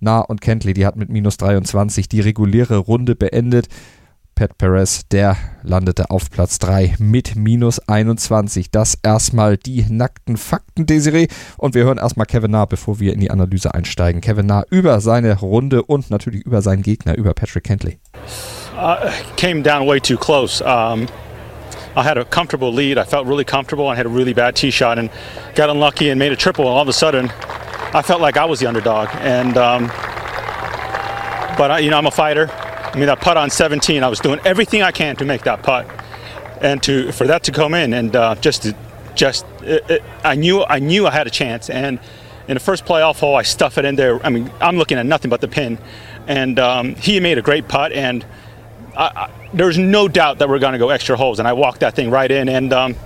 [0.00, 3.68] Na und Kentley, die hat mit minus 23 die reguläre Runde beendet.
[4.34, 8.70] Pat Perez, der landete auf Platz 3 mit minus 21.
[8.70, 11.28] Das erstmal die nackten Fakten, Desiree.
[11.56, 14.20] Und wir hören erstmal Kevin Nah, bevor wir in die Analyse einsteigen.
[14.20, 17.98] Kevin Nah über seine Runde und natürlich über seinen Gegner, über Patrick Kentley.
[18.76, 18.96] Uh,
[19.36, 20.62] came down way too close.
[20.64, 21.06] Um,
[21.96, 22.98] I had a comfortable lead.
[22.98, 23.88] I felt really comfortable.
[23.88, 25.10] I had a really bad tee shot and
[25.54, 26.64] got unlucky and made a triple.
[26.64, 27.30] And all of a sudden,
[27.94, 29.08] I felt like I was the underdog.
[29.20, 29.86] And um,
[31.56, 32.50] but I, you know, I'm a fighter.
[32.94, 35.64] I mean, that putt on 17, I was doing everything I can to make that
[35.64, 35.84] putt,
[36.60, 38.76] and to for that to come in, and uh, just to,
[39.16, 41.98] just it, it, I knew I knew I had a chance, and
[42.46, 44.24] in the first playoff hole, I stuff it in there.
[44.24, 45.78] I mean, I'm looking at nothing but the pin,
[46.28, 48.24] and um, he made a great putt, and
[48.96, 51.80] I, I, there's no doubt that we're going to go extra holes, and I walked
[51.80, 52.72] that thing right in, and.
[52.72, 52.96] Um,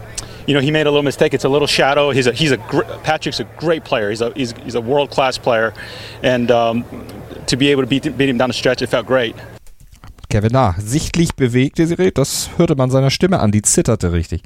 [0.46, 1.34] you know, he made a little mistake.
[1.34, 2.08] It's a little shadow.
[2.08, 2.56] He's a he's a
[3.04, 4.08] Patrick's a great player.
[4.08, 5.74] He's a he's, he's a world class player,
[6.22, 6.86] and um,
[7.48, 9.36] to be able to beat, beat him down the stretch, it felt great.
[10.30, 14.42] Kevin Na, sichtlich bewegt, Desiree, das hörte man seiner Stimme an, die zitterte richtig.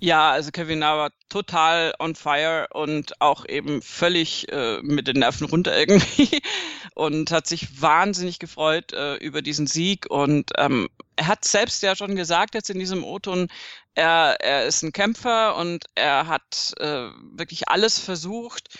[0.00, 5.20] Ja, also Kevin Na war total on fire und auch eben völlig äh, mit den
[5.20, 6.40] Nerven runter irgendwie
[6.94, 11.96] und hat sich wahnsinnig gefreut äh, über diesen Sieg und ähm, er hat selbst ja
[11.96, 13.48] schon gesagt jetzt in diesem O-Ton,
[13.94, 18.78] er, er ist ein Kämpfer und er hat äh, wirklich alles versucht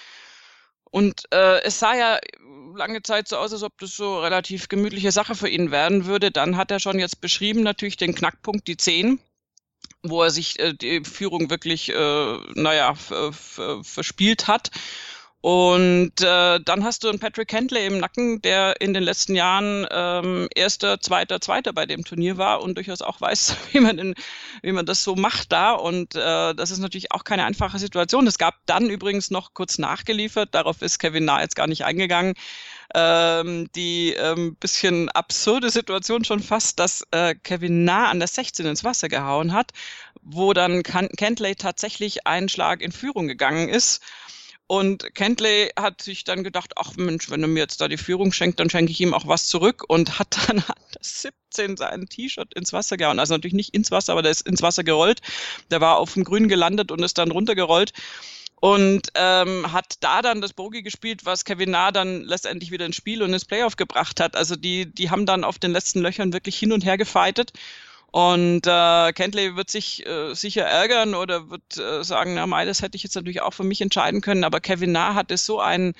[0.84, 2.18] und äh, es sah ja
[2.78, 6.30] lange Zeit so aus, als ob das so relativ gemütliche Sache für ihn werden würde.
[6.30, 9.20] Dann hat er schon jetzt beschrieben, natürlich den Knackpunkt, die 10,
[10.02, 14.70] wo er sich äh, die Führung wirklich, äh, naja, verspielt hat.
[15.40, 19.86] Und äh, dann hast du einen Patrick Kentley im Nacken, der in den letzten Jahren
[19.88, 24.14] ähm, erster, zweiter, zweiter bei dem Turnier war und durchaus auch weiß, wie man, in,
[24.62, 25.72] wie man das so macht da.
[25.72, 28.26] Und äh, das ist natürlich auch keine einfache Situation.
[28.26, 32.34] Es gab dann übrigens noch kurz nachgeliefert, darauf ist Kevin Nah jetzt gar nicht eingegangen,
[32.92, 38.66] ähm, die ähm, bisschen absurde Situation schon fast, dass äh, Kevin Nah an der 16
[38.66, 39.70] ins Wasser gehauen hat,
[40.20, 44.02] wo dann Kentley tatsächlich einen Schlag in Führung gegangen ist.
[44.68, 48.32] Und Kentley hat sich dann gedacht, ach Mensch, wenn er mir jetzt da die Führung
[48.32, 52.06] schenkt, dann schenke ich ihm auch was zurück und hat dann an das 17 sein
[52.06, 53.18] T-Shirt ins Wasser gehauen.
[53.18, 55.22] Also natürlich nicht ins Wasser, aber der ist ins Wasser gerollt.
[55.70, 57.94] Der war auf dem Grün gelandet und ist dann runtergerollt
[58.60, 62.96] und ähm, hat da dann das Bogey gespielt, was Kevin Na dann letztendlich wieder ins
[62.96, 64.36] Spiel und ins Playoff gebracht hat.
[64.36, 67.52] Also die, die haben dann auf den letzten Löchern wirklich hin und her gefightet
[68.10, 72.80] und äh, Kentley wird sich äh, sicher ärgern oder wird äh, sagen, na, Mai, das
[72.80, 74.44] hätte ich jetzt natürlich auch für mich entscheiden können.
[74.44, 75.94] Aber Kevin Na hatte so ein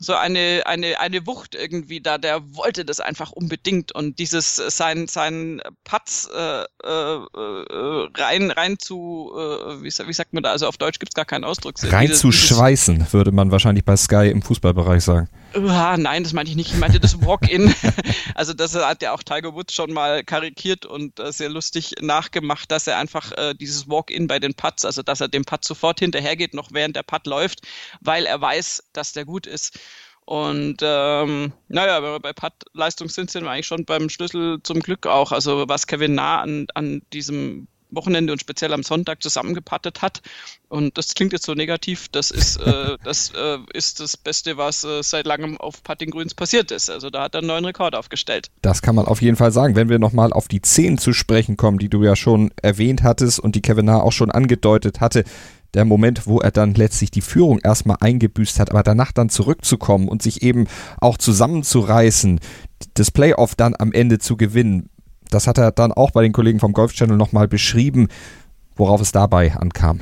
[0.00, 5.08] so eine, eine, eine Wucht irgendwie da, der wollte das einfach unbedingt und dieses, sein,
[5.08, 10.68] sein Patz äh, äh, äh, rein, rein zu, äh, wie, wie sagt man da, also
[10.68, 11.74] auf Deutsch gibt's gar keinen Ausdruck.
[11.82, 15.28] Rein dieses, zu schweißen, würde man wahrscheinlich bei Sky im Fußballbereich sagen.
[15.54, 16.72] Uh, nein, das meinte ich nicht.
[16.72, 17.74] Ich meinte das Walk-In.
[18.34, 22.70] also das hat ja auch Tiger Woods schon mal karikiert und äh, sehr lustig nachgemacht,
[22.70, 26.00] dass er einfach äh, dieses Walk-In bei den Putts, also dass er dem Putt sofort
[26.00, 27.62] hinterhergeht, noch während der Putt läuft,
[28.00, 29.78] weil er weiß, dass der gut ist.
[30.26, 34.80] Und ähm, naja, wenn wir bei Putt-Leistung sind, sind wir eigentlich schon beim Schlüssel zum
[34.80, 35.32] Glück auch.
[35.32, 40.22] Also was Kevin nah an, an diesem Wochenende und speziell am Sonntag zusammengepattet hat.
[40.68, 44.84] Und das klingt jetzt so negativ, das ist, äh, das, äh, ist das Beste, was
[44.84, 46.90] äh, seit langem auf Putting Grüns passiert ist.
[46.90, 48.50] Also da hat er einen neuen Rekord aufgestellt.
[48.62, 49.76] Das kann man auf jeden Fall sagen.
[49.76, 53.40] Wenn wir nochmal auf die 10 zu sprechen kommen, die du ja schon erwähnt hattest
[53.40, 55.24] und die Kevin Na auch schon angedeutet hatte,
[55.74, 60.08] der Moment, wo er dann letztlich die Führung erstmal eingebüßt hat, aber danach dann zurückzukommen
[60.08, 60.66] und sich eben
[60.98, 62.40] auch zusammenzureißen,
[62.94, 64.88] das Playoff dann am Ende zu gewinnen
[65.30, 68.08] das hat er dann auch bei den Kollegen vom Golf Channel nochmal beschrieben,
[68.76, 70.00] worauf es dabei ankam.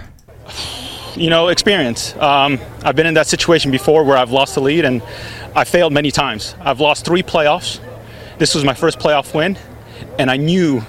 [1.16, 2.14] You know, experience.
[2.20, 5.02] Um, I've been in that situation before where I've lost the lead and
[5.54, 6.54] I failed many times.
[6.62, 7.80] I've lost three playoffs.
[8.38, 9.56] This was my first playoff win,
[10.18, 10.82] and I knew,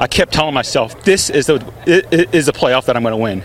[0.00, 1.62] I kept telling myself, this is the,
[2.32, 3.44] is the playoff that I'm going to win.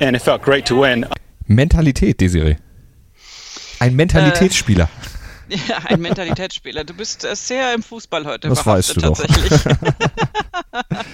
[0.00, 1.04] And it felt great to win.
[1.46, 2.56] Mentalität, Desiree.
[3.78, 4.88] Ein Mentalitätsspieler.
[5.48, 6.84] Ja, ein Mentalitätsspieler.
[6.84, 8.48] Du bist äh, sehr im Fußball heute.
[8.48, 9.62] Das weißt du tatsächlich.
[9.62, 9.76] doch.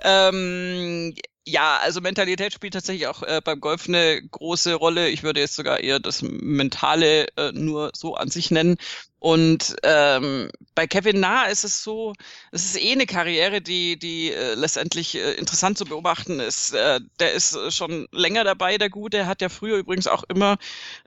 [0.04, 1.14] ähm,
[1.46, 5.08] ja, also Mentalität spielt tatsächlich auch äh, beim Golf eine große Rolle.
[5.08, 8.76] Ich würde jetzt sogar eher das Mentale äh, nur so an sich nennen.
[9.20, 12.14] Und ähm, bei Kevin Na ist es so,
[12.52, 16.72] es ist eh eine Karriere, die, die äh, letztendlich äh, interessant zu beobachten ist.
[16.72, 19.18] Äh, der ist schon länger dabei, der Gute.
[19.18, 20.56] Er hat ja früher übrigens auch immer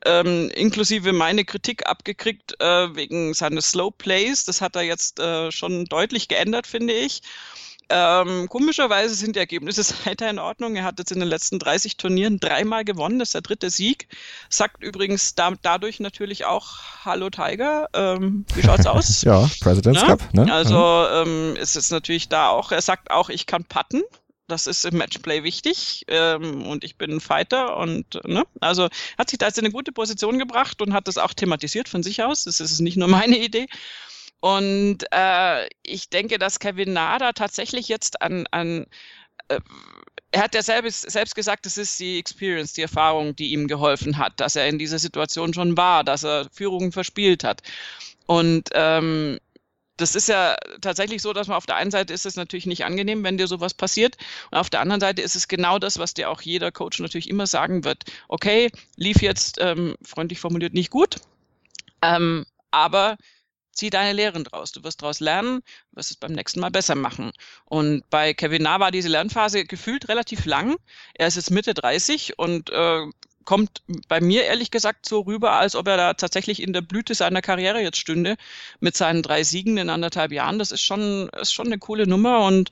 [0.06, 4.46] ähm, inklusive meine Kritik abgekriegt äh, wegen seines Slow Plays.
[4.46, 7.24] Das hat er jetzt äh, schon deutlich geändert, finde ich.
[7.96, 10.76] Ähm, komischerweise sind die Ergebnisse weiter in Ordnung.
[10.76, 13.20] Er hat jetzt in den letzten 30 Turnieren dreimal gewonnen.
[13.20, 14.08] Das ist der dritte Sieg.
[14.50, 17.88] Sagt übrigens da, dadurch natürlich auch Hallo Tiger.
[17.94, 19.22] Ähm, wie schaut's aus?
[19.24, 20.08] ja, President's ja?
[20.08, 20.34] Cup.
[20.34, 20.52] Ne?
[20.52, 21.30] Also mhm.
[21.30, 22.72] ähm, ist es natürlich da auch.
[22.72, 24.02] Er sagt auch, ich kann putten.
[24.48, 29.30] Das ist im Matchplay wichtig ähm, und ich bin ein Fighter und ne, also hat
[29.30, 32.24] sich da jetzt in eine gute Position gebracht und hat das auch thematisiert von sich
[32.24, 32.44] aus.
[32.44, 33.68] Das ist nicht nur meine Idee.
[34.44, 38.88] Und äh, ich denke, dass Kevin Nada tatsächlich jetzt an, an
[39.48, 39.62] äh,
[40.32, 44.18] er hat ja selbst, selbst gesagt, es ist die Experience, die Erfahrung, die ihm geholfen
[44.18, 47.62] hat, dass er in dieser Situation schon war, dass er Führungen verspielt hat.
[48.26, 49.40] Und ähm,
[49.96, 52.84] das ist ja tatsächlich so, dass man auf der einen Seite ist es natürlich nicht
[52.84, 54.18] angenehm, wenn dir sowas passiert.
[54.52, 57.30] Und auf der anderen Seite ist es genau das, was dir auch jeder Coach natürlich
[57.30, 58.04] immer sagen wird.
[58.28, 61.22] Okay, lief jetzt ähm, freundlich formuliert nicht gut,
[62.02, 63.16] ähm, aber
[63.74, 64.72] zieh deine Lehren draus.
[64.72, 67.32] Du wirst daraus lernen, wirst es beim nächsten Mal besser machen.
[67.66, 70.78] Und bei Kevin Na war diese Lernphase gefühlt relativ lang.
[71.16, 73.06] Er ist jetzt Mitte 30 und äh,
[73.46, 77.16] kommt bei mir ehrlich gesagt so rüber, als ob er da tatsächlich in der Blüte
[77.16, 78.36] seiner Karriere jetzt stünde
[78.80, 80.60] mit seinen drei Siegen in anderthalb Jahren.
[80.60, 82.70] Das ist schon, ist schon eine coole Nummer und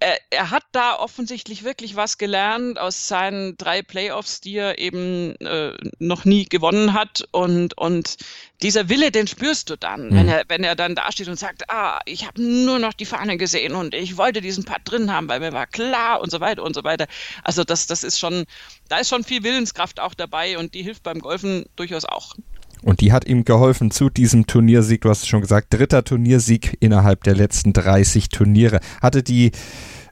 [0.00, 5.34] er, er, hat da offensichtlich wirklich was gelernt aus seinen drei Playoffs, die er eben
[5.36, 7.28] äh, noch nie gewonnen hat.
[7.32, 8.16] Und, und
[8.62, 10.14] dieser Wille, den spürst du dann, mhm.
[10.14, 13.36] wenn, er, wenn er dann dasteht und sagt, ah, ich habe nur noch die Fahne
[13.36, 16.62] gesehen und ich wollte diesen Part drin haben, weil mir war klar und so weiter
[16.62, 17.06] und so weiter.
[17.42, 18.44] Also das, das ist schon,
[18.88, 22.34] da ist schon viel Willenskraft auch dabei und die hilft beim Golfen durchaus auch.
[22.82, 25.02] Und die hat ihm geholfen zu diesem Turniersieg.
[25.02, 28.80] Du hast es schon gesagt, dritter Turniersieg innerhalb der letzten 30 Turniere.
[29.00, 29.52] Hatte die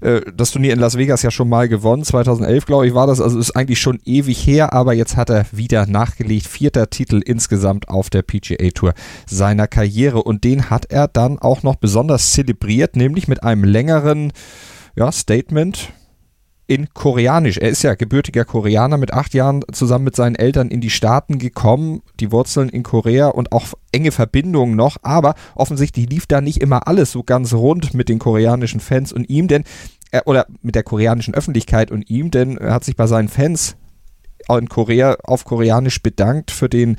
[0.01, 2.05] äh, das Turnier in Las Vegas ja schon mal gewonnen.
[2.05, 3.21] 2011, glaube ich, war das.
[3.21, 6.47] Also ist eigentlich schon ewig her, aber jetzt hat er wieder nachgelegt.
[6.47, 8.95] Vierter Titel insgesamt auf der PGA Tour
[9.27, 10.23] seiner Karriere.
[10.23, 14.33] Und den hat er dann auch noch besonders zelebriert, nämlich mit einem längeren
[14.97, 15.93] ja, Statement
[16.67, 17.59] in Koreanisch.
[17.59, 21.39] Er ist ja gebürtiger Koreaner, mit acht Jahren zusammen mit seinen Eltern in die Staaten
[21.39, 26.61] gekommen, die Wurzeln in Korea und auch enge Verbindungen noch, aber offensichtlich lief da nicht
[26.61, 29.65] immer alles so ganz rund mit den koreanischen Fans und ihm, denn
[30.11, 33.77] er, oder mit der koreanischen Öffentlichkeit und ihm, denn er hat sich bei seinen Fans
[34.49, 36.97] in Korea auf Koreanisch bedankt für den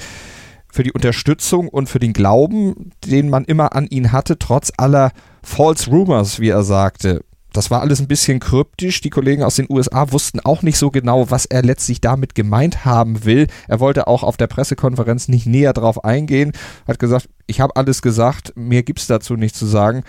[0.70, 5.12] für die Unterstützung und für den Glauben, den man immer an ihn hatte, trotz aller
[5.42, 7.24] False Rumors, wie er sagte.
[7.54, 9.02] Das war alles ein bisschen kryptisch.
[9.02, 12.86] Die Kollegen aus den USA wussten auch nicht so genau, was er letztlich damit gemeint
[12.86, 13.48] haben will.
[13.68, 16.52] Er wollte auch auf der Pressekonferenz nicht näher drauf eingehen.
[16.88, 20.04] Hat gesagt, ich habe alles gesagt, mehr gibt es dazu nicht zu sagen.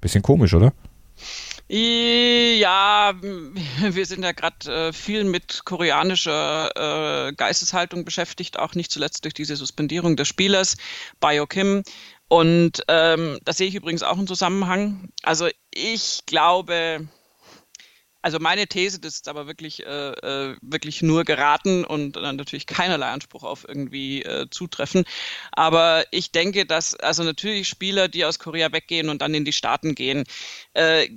[0.00, 0.72] Bisschen komisch, oder?
[1.68, 3.14] Ja,
[3.80, 9.34] wir sind ja gerade äh, viel mit koreanischer äh, Geisteshaltung beschäftigt, auch nicht zuletzt durch
[9.34, 10.76] diese Suspendierung des Spielers
[11.20, 11.84] Bio Kim.
[12.32, 15.08] Und ähm, das sehe ich übrigens auch im Zusammenhang.
[15.24, 17.08] Also ich glaube,
[18.22, 22.66] also meine These, das ist aber wirklich, äh, äh, wirklich nur geraten und dann natürlich
[22.66, 25.04] keinerlei Anspruch auf irgendwie äh, Zutreffen.
[25.52, 29.52] Aber ich denke, dass also natürlich Spieler, die aus Korea weggehen und dann in die
[29.52, 30.24] Staaten gehen,
[30.74, 31.08] äh,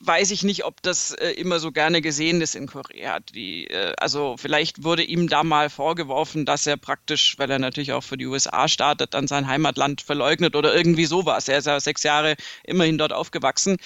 [0.00, 3.20] weiß ich nicht, ob das äh, immer so gerne gesehen ist in Korea.
[3.20, 7.92] Die, äh, also vielleicht wurde ihm da mal vorgeworfen, dass er praktisch, weil er natürlich
[7.92, 11.48] auch für die USA startet, dann sein Heimatland verleugnet oder irgendwie sowas.
[11.48, 13.76] Er ist ja sechs Jahre immerhin dort aufgewachsen.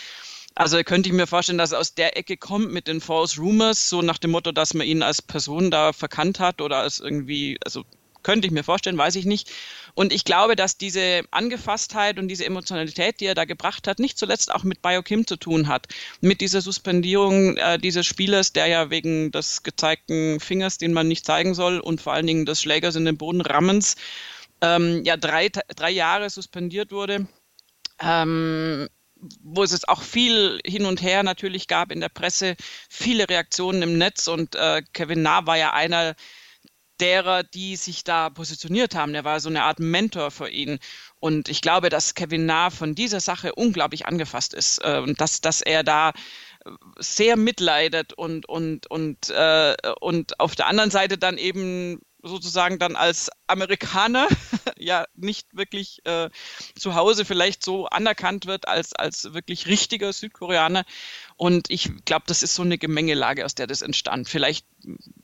[0.55, 3.89] Also könnte ich mir vorstellen, dass er aus der Ecke kommt mit den False Rumors,
[3.89, 7.59] so nach dem Motto, dass man ihn als Person da verkannt hat oder als irgendwie,
[7.65, 7.85] also
[8.23, 9.51] könnte ich mir vorstellen, weiß ich nicht.
[9.95, 14.19] Und ich glaube, dass diese Angefasstheit und diese Emotionalität, die er da gebracht hat, nicht
[14.19, 15.87] zuletzt auch mit Biokim zu tun hat.
[16.21, 21.25] Mit dieser Suspendierung äh, dieses Spielers, der ja wegen des gezeigten Fingers, den man nicht
[21.25, 23.97] zeigen soll, und vor allen Dingen des Schlägers in den Boden rammens,
[24.61, 27.27] ähm, ja drei, drei Jahre suspendiert wurde.
[28.01, 28.89] Ähm,
[29.43, 32.57] wo es auch viel hin und her natürlich gab in der Presse,
[32.89, 36.15] viele Reaktionen im Netz und äh, Kevin Na war ja einer
[37.01, 39.13] derer, die sich da positioniert haben.
[39.13, 40.79] Der war so eine Art Mentor für ihn.
[41.19, 45.41] Und ich glaube, dass Kevin Na von dieser Sache unglaublich angefasst ist äh, und dass,
[45.41, 46.13] dass er da
[46.99, 52.97] sehr mitleidet und, und, und, äh, und auf der anderen Seite dann eben sozusagen dann
[52.97, 54.29] als Amerikaner
[54.79, 56.31] ja nicht wirklich äh,
[56.79, 60.85] zu Hause vielleicht so anerkannt wird als, als wirklich richtiger Südkoreaner.
[61.37, 64.29] Und ich glaube, das ist so eine Gemengelage, aus der das entstand.
[64.29, 64.67] Vielleicht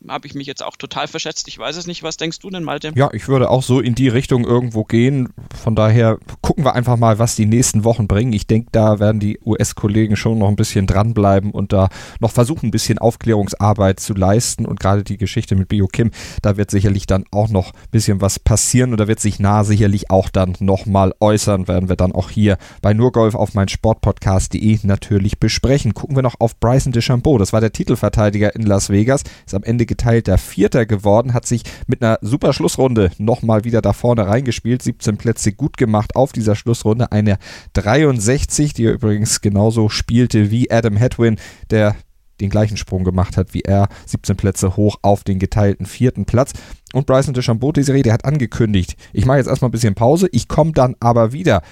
[0.09, 1.49] habe ich mich jetzt auch total verschätzt.
[1.49, 2.03] Ich weiß es nicht.
[2.03, 2.93] Was denkst du denn, Malte?
[2.95, 5.33] Ja, ich würde auch so in die Richtung irgendwo gehen.
[5.57, 8.33] Von daher gucken wir einfach mal, was die nächsten Wochen bringen.
[8.33, 11.89] Ich denke, da werden die US-Kollegen schon noch ein bisschen dranbleiben und da
[12.21, 14.67] noch versuchen, ein bisschen Aufklärungsarbeit zu leisten.
[14.67, 16.11] Und gerade die Geschichte mit Bio Kim,
[16.43, 19.65] da wird sicherlich dann auch noch ein bisschen was passieren und da wird sich nah
[19.65, 21.69] sicherlich auch dann nochmal äußern.
[21.69, 25.95] Werden wir dann auch hier bei Nurgolf auf mein Sportpodcast.de natürlich besprechen.
[25.95, 27.39] Gucken wir noch auf Bryson DeChambeau.
[27.39, 31.63] Das war der Titelverteidiger in Las Vegas ist am Ende geteilter Vierter geworden, hat sich
[31.87, 36.57] mit einer super Schlussrunde nochmal wieder da vorne reingespielt, 17 Plätze gut gemacht auf dieser
[36.57, 37.39] Schlussrunde, eine
[37.75, 41.37] 63, die er übrigens genauso spielte wie Adam Hedwin,
[41.71, 41.97] der
[42.41, 46.53] den gleichen Sprung gemacht hat wie er, 17 Plätze hoch auf den geteilten vierten Platz.
[46.93, 50.49] Und Bryson DeChambeau, diese Rede hat angekündigt, ich mache jetzt erstmal ein bisschen Pause, ich
[50.49, 51.63] komme dann aber wieder.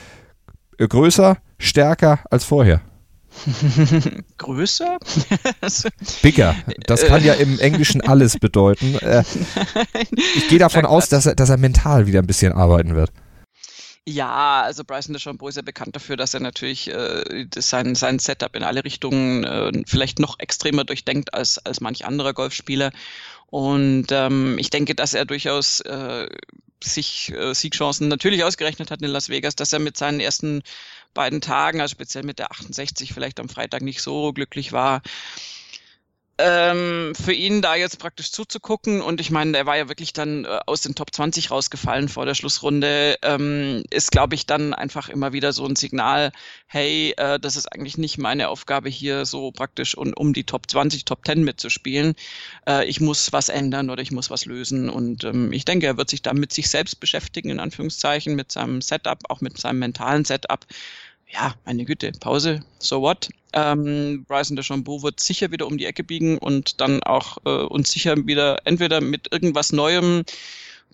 [0.78, 2.80] Größer, stärker als vorher.
[4.38, 4.98] Größer?
[6.22, 6.54] Bigger.
[6.86, 8.94] Das kann ja im Englischen alles bedeuten.
[8.96, 9.22] Äh,
[10.36, 13.10] ich gehe davon aus, dass er, dass er mental wieder ein bisschen arbeiten wird.
[14.06, 18.54] Ja, also Bryson DeChambeau ist ja bekannt dafür, dass er natürlich äh, sein, sein Setup
[18.54, 22.92] in alle Richtungen äh, vielleicht noch extremer durchdenkt als, als manch anderer Golfspieler.
[23.46, 26.28] Und ähm, ich denke, dass er durchaus äh,
[26.82, 30.62] sich äh, Siegchancen natürlich ausgerechnet hat in Las Vegas, dass er mit seinen ersten
[31.14, 35.00] beiden Tagen, also speziell mit der 68 vielleicht am Freitag nicht so glücklich war.
[36.36, 40.44] Ähm, für ihn da jetzt praktisch zuzugucken und ich meine, er war ja wirklich dann
[40.44, 45.08] äh, aus den Top 20 rausgefallen vor der Schlussrunde, ähm, ist glaube ich dann einfach
[45.08, 46.32] immer wieder so ein Signal,
[46.66, 50.68] hey, äh, das ist eigentlich nicht meine Aufgabe hier so praktisch und um die Top
[50.68, 52.16] 20, Top 10 mitzuspielen.
[52.66, 55.96] Äh, ich muss was ändern oder ich muss was lösen und ähm, ich denke, er
[55.98, 59.78] wird sich da mit sich selbst beschäftigen, in Anführungszeichen, mit seinem Setup, auch mit seinem
[59.78, 60.66] mentalen Setup
[61.34, 63.28] ja, meine Güte, Pause, so what?
[63.52, 67.90] Ähm, Bryson DeChambeau wird sicher wieder um die Ecke biegen und dann auch äh, uns
[67.90, 70.24] sicher wieder entweder mit irgendwas Neuem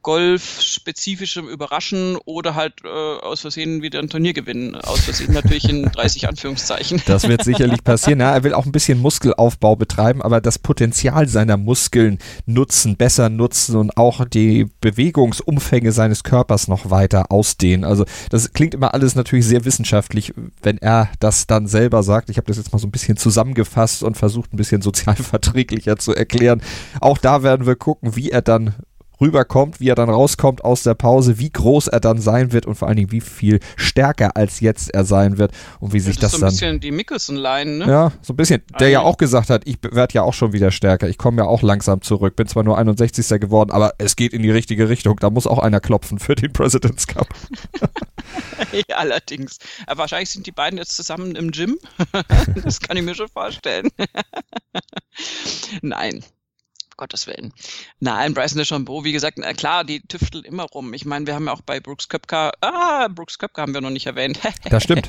[0.03, 4.75] Golf-spezifischem Überraschen oder halt äh, aus Versehen wieder ein Turnier gewinnen.
[4.77, 7.03] Aus Versehen natürlich in 30 Anführungszeichen.
[7.07, 8.21] Das wird sicherlich passieren.
[8.21, 13.29] Ja, er will auch ein bisschen Muskelaufbau betreiben, aber das Potenzial seiner Muskeln nutzen, besser
[13.29, 17.85] nutzen und auch die Bewegungsumfänge seines Körpers noch weiter ausdehnen.
[17.85, 20.33] Also das klingt immer alles natürlich sehr wissenschaftlich,
[20.63, 22.31] wenn er das dann selber sagt.
[22.31, 26.15] Ich habe das jetzt mal so ein bisschen zusammengefasst und versucht ein bisschen sozialverträglicher zu
[26.15, 26.63] erklären.
[27.01, 28.75] Auch da werden wir gucken, wie er dann
[29.21, 32.75] rüberkommt, wie er dann rauskommt aus der Pause, wie groß er dann sein wird und
[32.75, 36.33] vor allen Dingen, wie viel stärker als jetzt er sein wird und wie sich das,
[36.33, 36.51] das so ein dann.
[36.51, 37.87] bisschen die Mickelson-Line, ne?
[37.87, 38.63] Ja, so ein bisschen.
[38.71, 38.93] Der Eigentlich.
[38.93, 41.09] ja auch gesagt hat, ich werde ja auch schon wieder stärker.
[41.09, 42.37] Ich komme ja auch langsam zurück.
[42.37, 43.41] Bin zwar nur 61.
[43.41, 45.17] geworden, aber es geht in die richtige Richtung.
[45.21, 47.29] Da muss auch einer klopfen für den President's Cup.
[48.73, 49.59] ja, allerdings.
[49.87, 51.79] Aber wahrscheinlich sind die beiden jetzt zusammen im Gym.
[52.65, 53.89] das kann ich mir schon vorstellen.
[55.83, 56.23] Nein,
[57.01, 57.53] Gottes Willen.
[57.99, 60.93] Nein, Bryson DeChambeau, wie gesagt, na klar, die tüfteln immer rum.
[60.95, 63.91] Ich meine, wir haben ja auch bei Brooks Köpka, ah, Brooks Köpka haben wir noch
[63.91, 64.39] nicht erwähnt.
[64.71, 65.09] das stimmt.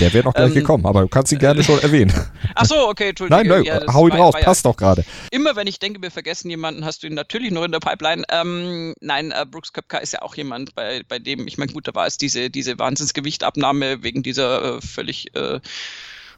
[0.00, 2.12] Der wäre noch gleich ähm, gekommen, aber du kannst ihn gerne schon erwähnen.
[2.54, 3.46] Ach so, okay, Entschuldigung.
[3.46, 5.04] Nein, nein, ja, hau ihn war, raus, war ja, passt doch gerade.
[5.30, 8.24] Immer wenn ich denke, wir vergessen jemanden, hast du ihn natürlich noch in der Pipeline.
[8.30, 11.86] Ähm, nein, äh, Brooks Köpka ist ja auch jemand, bei, bei dem, ich meine, gut,
[11.86, 15.60] da war es diese, diese Wahnsinnsgewichtabnahme wegen dieser äh, völlig äh,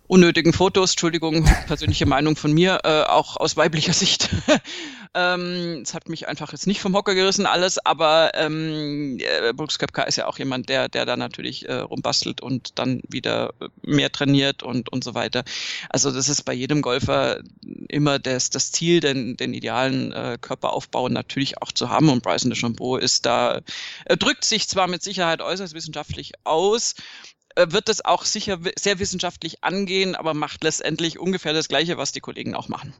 [0.07, 4.30] unnötigen Fotos, Entschuldigung, persönliche Meinung von mir, äh, auch aus weiblicher Sicht.
[5.14, 9.78] ähm, es hat mich einfach jetzt nicht vom Hocker gerissen alles, aber ähm, äh, Brooks
[9.78, 14.12] Köpka ist ja auch jemand, der, der da natürlich äh, rumbastelt und dann wieder mehr
[14.12, 15.44] trainiert und, und so weiter.
[15.88, 17.40] Also das ist bei jedem Golfer
[17.88, 22.50] immer das, das Ziel, den, den idealen äh, Körperaufbau natürlich auch zu haben und Bryson
[22.50, 23.61] DeChambeau ist da,
[24.04, 28.98] er drückt sich zwar mit Sicherheit äußerst wissenschaftlich aus, äh, wird es auch sicher sehr
[28.98, 32.94] wissenschaftlich angehen, aber macht letztendlich ungefähr das Gleiche, was die Kollegen auch machen.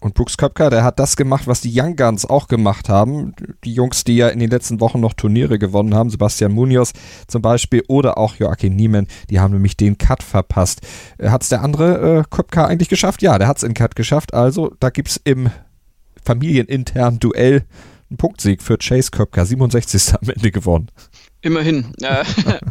[0.00, 3.34] Und Brooks Köpker, der hat das gemacht, was die Young Guns auch gemacht haben.
[3.64, 6.92] Die Jungs, die ja in den letzten Wochen noch Turniere gewonnen haben, Sebastian Munoz
[7.26, 10.82] zum Beispiel oder auch Joachim Niemann, die haben nämlich den Cut verpasst.
[11.18, 13.22] Äh, hat es der andere äh, Köpka eigentlich geschafft?
[13.22, 14.34] Ja, der hat es in Cut geschafft.
[14.34, 15.50] Also da gibt es im
[16.24, 17.64] familieninternen Duell
[18.08, 20.14] einen Punktsieg für Chase Köpker, 67.
[20.14, 20.90] am Ende gewonnen.
[21.40, 21.92] Immerhin.
[22.08, 22.24] Äh,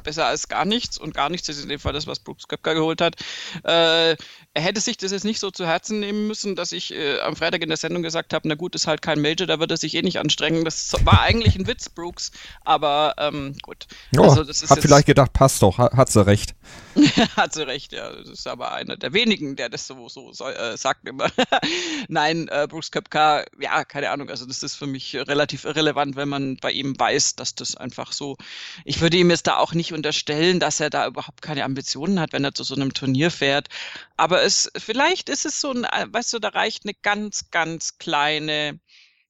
[0.03, 0.97] besser als gar nichts.
[0.97, 3.15] Und gar nichts ist in dem Fall das, was Brooks Köpker geholt hat.
[3.63, 4.18] Äh, er
[4.55, 7.61] hätte sich das jetzt nicht so zu Herzen nehmen müssen, dass ich äh, am Freitag
[7.61, 9.93] in der Sendung gesagt habe, na gut, ist halt kein Major, da wird er sich
[9.93, 10.65] eh nicht anstrengen.
[10.65, 12.32] Das war eigentlich ein Witz, Brooks.
[12.65, 13.86] Aber ähm, gut.
[14.18, 16.55] Oh, also, hat vielleicht gedacht, passt doch, hat, hat sie recht.
[17.36, 18.11] hat sie recht, ja.
[18.11, 21.30] Das ist aber einer der wenigen, der das so, so, so äh, sagt immer.
[22.07, 24.30] Nein, äh, Brooks Köpka, ja, keine Ahnung.
[24.30, 28.11] Also das ist für mich relativ irrelevant, wenn man bei ihm weiß, dass das einfach
[28.11, 28.38] so
[28.86, 32.34] ich würde ihm jetzt da auch nicht unterstellen, dass er da überhaupt keine Ambitionen hat,
[32.34, 33.68] wenn er zu so einem Turnier fährt.
[34.16, 38.80] Aber es, vielleicht ist es so ein, weißt du, da reicht eine ganz, ganz kleine,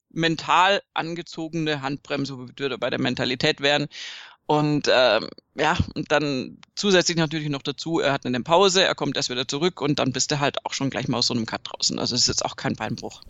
[0.09, 3.87] mental angezogene Handbremse, würde bei der Mentalität werden.
[4.47, 9.17] Und ähm, ja, und dann zusätzlich natürlich noch dazu, er hat eine Pause, er kommt
[9.17, 11.45] erst wieder zurück und dann bist du halt auch schon gleich mal aus so einem
[11.45, 11.99] Cut draußen.
[11.99, 13.21] Also es ist jetzt auch kein Beinbruch.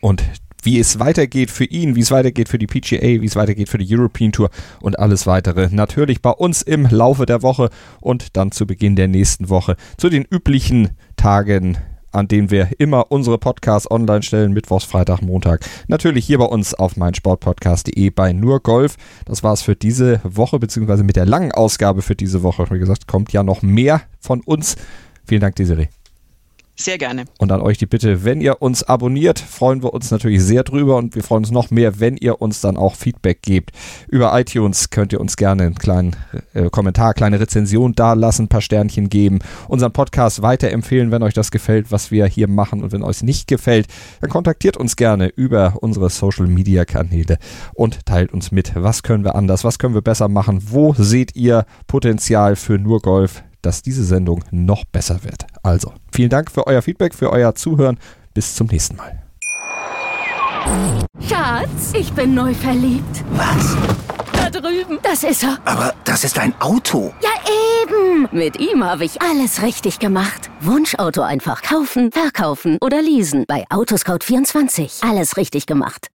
[0.00, 0.22] Und
[0.64, 3.78] wie es weitergeht für ihn, wie es weitergeht für die PGA, wie es weitergeht für
[3.78, 4.50] die European Tour
[4.80, 5.68] und alles weitere.
[5.70, 10.08] Natürlich bei uns im Laufe der Woche und dann zu Beginn der nächsten Woche zu
[10.08, 11.78] den üblichen Tagen
[12.14, 15.68] an denen wir immer unsere Podcasts online stellen, Mittwochs, Freitag, Montag.
[15.88, 18.96] Natürlich hier bei uns auf meinsportpodcast.de bei nur Golf.
[19.24, 22.66] Das war's für diese Woche, beziehungsweise mit der langen Ausgabe für diese Woche.
[22.70, 24.76] Wie gesagt, kommt ja noch mehr von uns.
[25.24, 25.88] Vielen Dank, Desiree.
[26.76, 27.26] Sehr gerne.
[27.38, 30.96] Und an euch die Bitte, wenn ihr uns abonniert, freuen wir uns natürlich sehr drüber
[30.96, 33.70] und wir freuen uns noch mehr, wenn ihr uns dann auch Feedback gebt.
[34.08, 36.16] Über iTunes könnt ihr uns gerne einen kleinen
[36.52, 41.52] äh, Kommentar, kleine Rezension dalassen, ein paar Sternchen geben, unseren Podcast weiterempfehlen, wenn euch das
[41.52, 42.82] gefällt, was wir hier machen.
[42.82, 43.86] Und wenn euch nicht gefällt,
[44.20, 47.38] dann kontaktiert uns gerne über unsere Social Media Kanäle
[47.74, 51.36] und teilt uns mit, was können wir anders, was können wir besser machen, wo seht
[51.36, 55.46] ihr Potenzial für nur Golf dass diese Sendung noch besser wird.
[55.62, 57.98] Also, vielen Dank für euer Feedback, für euer Zuhören.
[58.34, 59.22] Bis zum nächsten Mal.
[61.28, 63.24] Schatz, ich bin neu verliebt.
[63.32, 63.76] Was?
[64.32, 64.98] Da drüben.
[65.02, 65.58] Das ist er.
[65.64, 67.12] Aber das ist ein Auto.
[67.22, 67.30] Ja,
[67.82, 68.28] eben.
[68.32, 70.50] Mit ihm habe ich alles richtig gemacht.
[70.60, 73.44] Wunschauto einfach kaufen, verkaufen oder leasen.
[73.46, 75.08] Bei Autoscout24.
[75.08, 76.08] Alles richtig gemacht.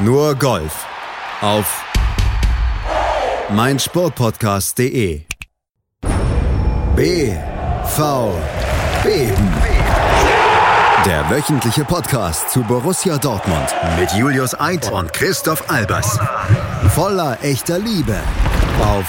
[0.00, 0.86] Nur Golf.
[1.40, 1.84] Auf
[3.50, 5.22] meinsportpodcast.de
[6.96, 8.32] BV
[9.02, 9.52] Beben.
[11.04, 13.66] Der wöchentliche Podcast zu Borussia Dortmund
[13.98, 16.18] mit Julius Eid und Christoph Albers.
[16.94, 18.16] Voller echter Liebe
[18.80, 19.06] auf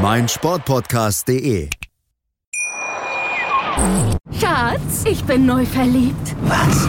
[0.00, 1.70] meinsportpodcast.de.
[4.40, 6.34] Schatz, ich bin neu verliebt.
[6.42, 6.88] Was?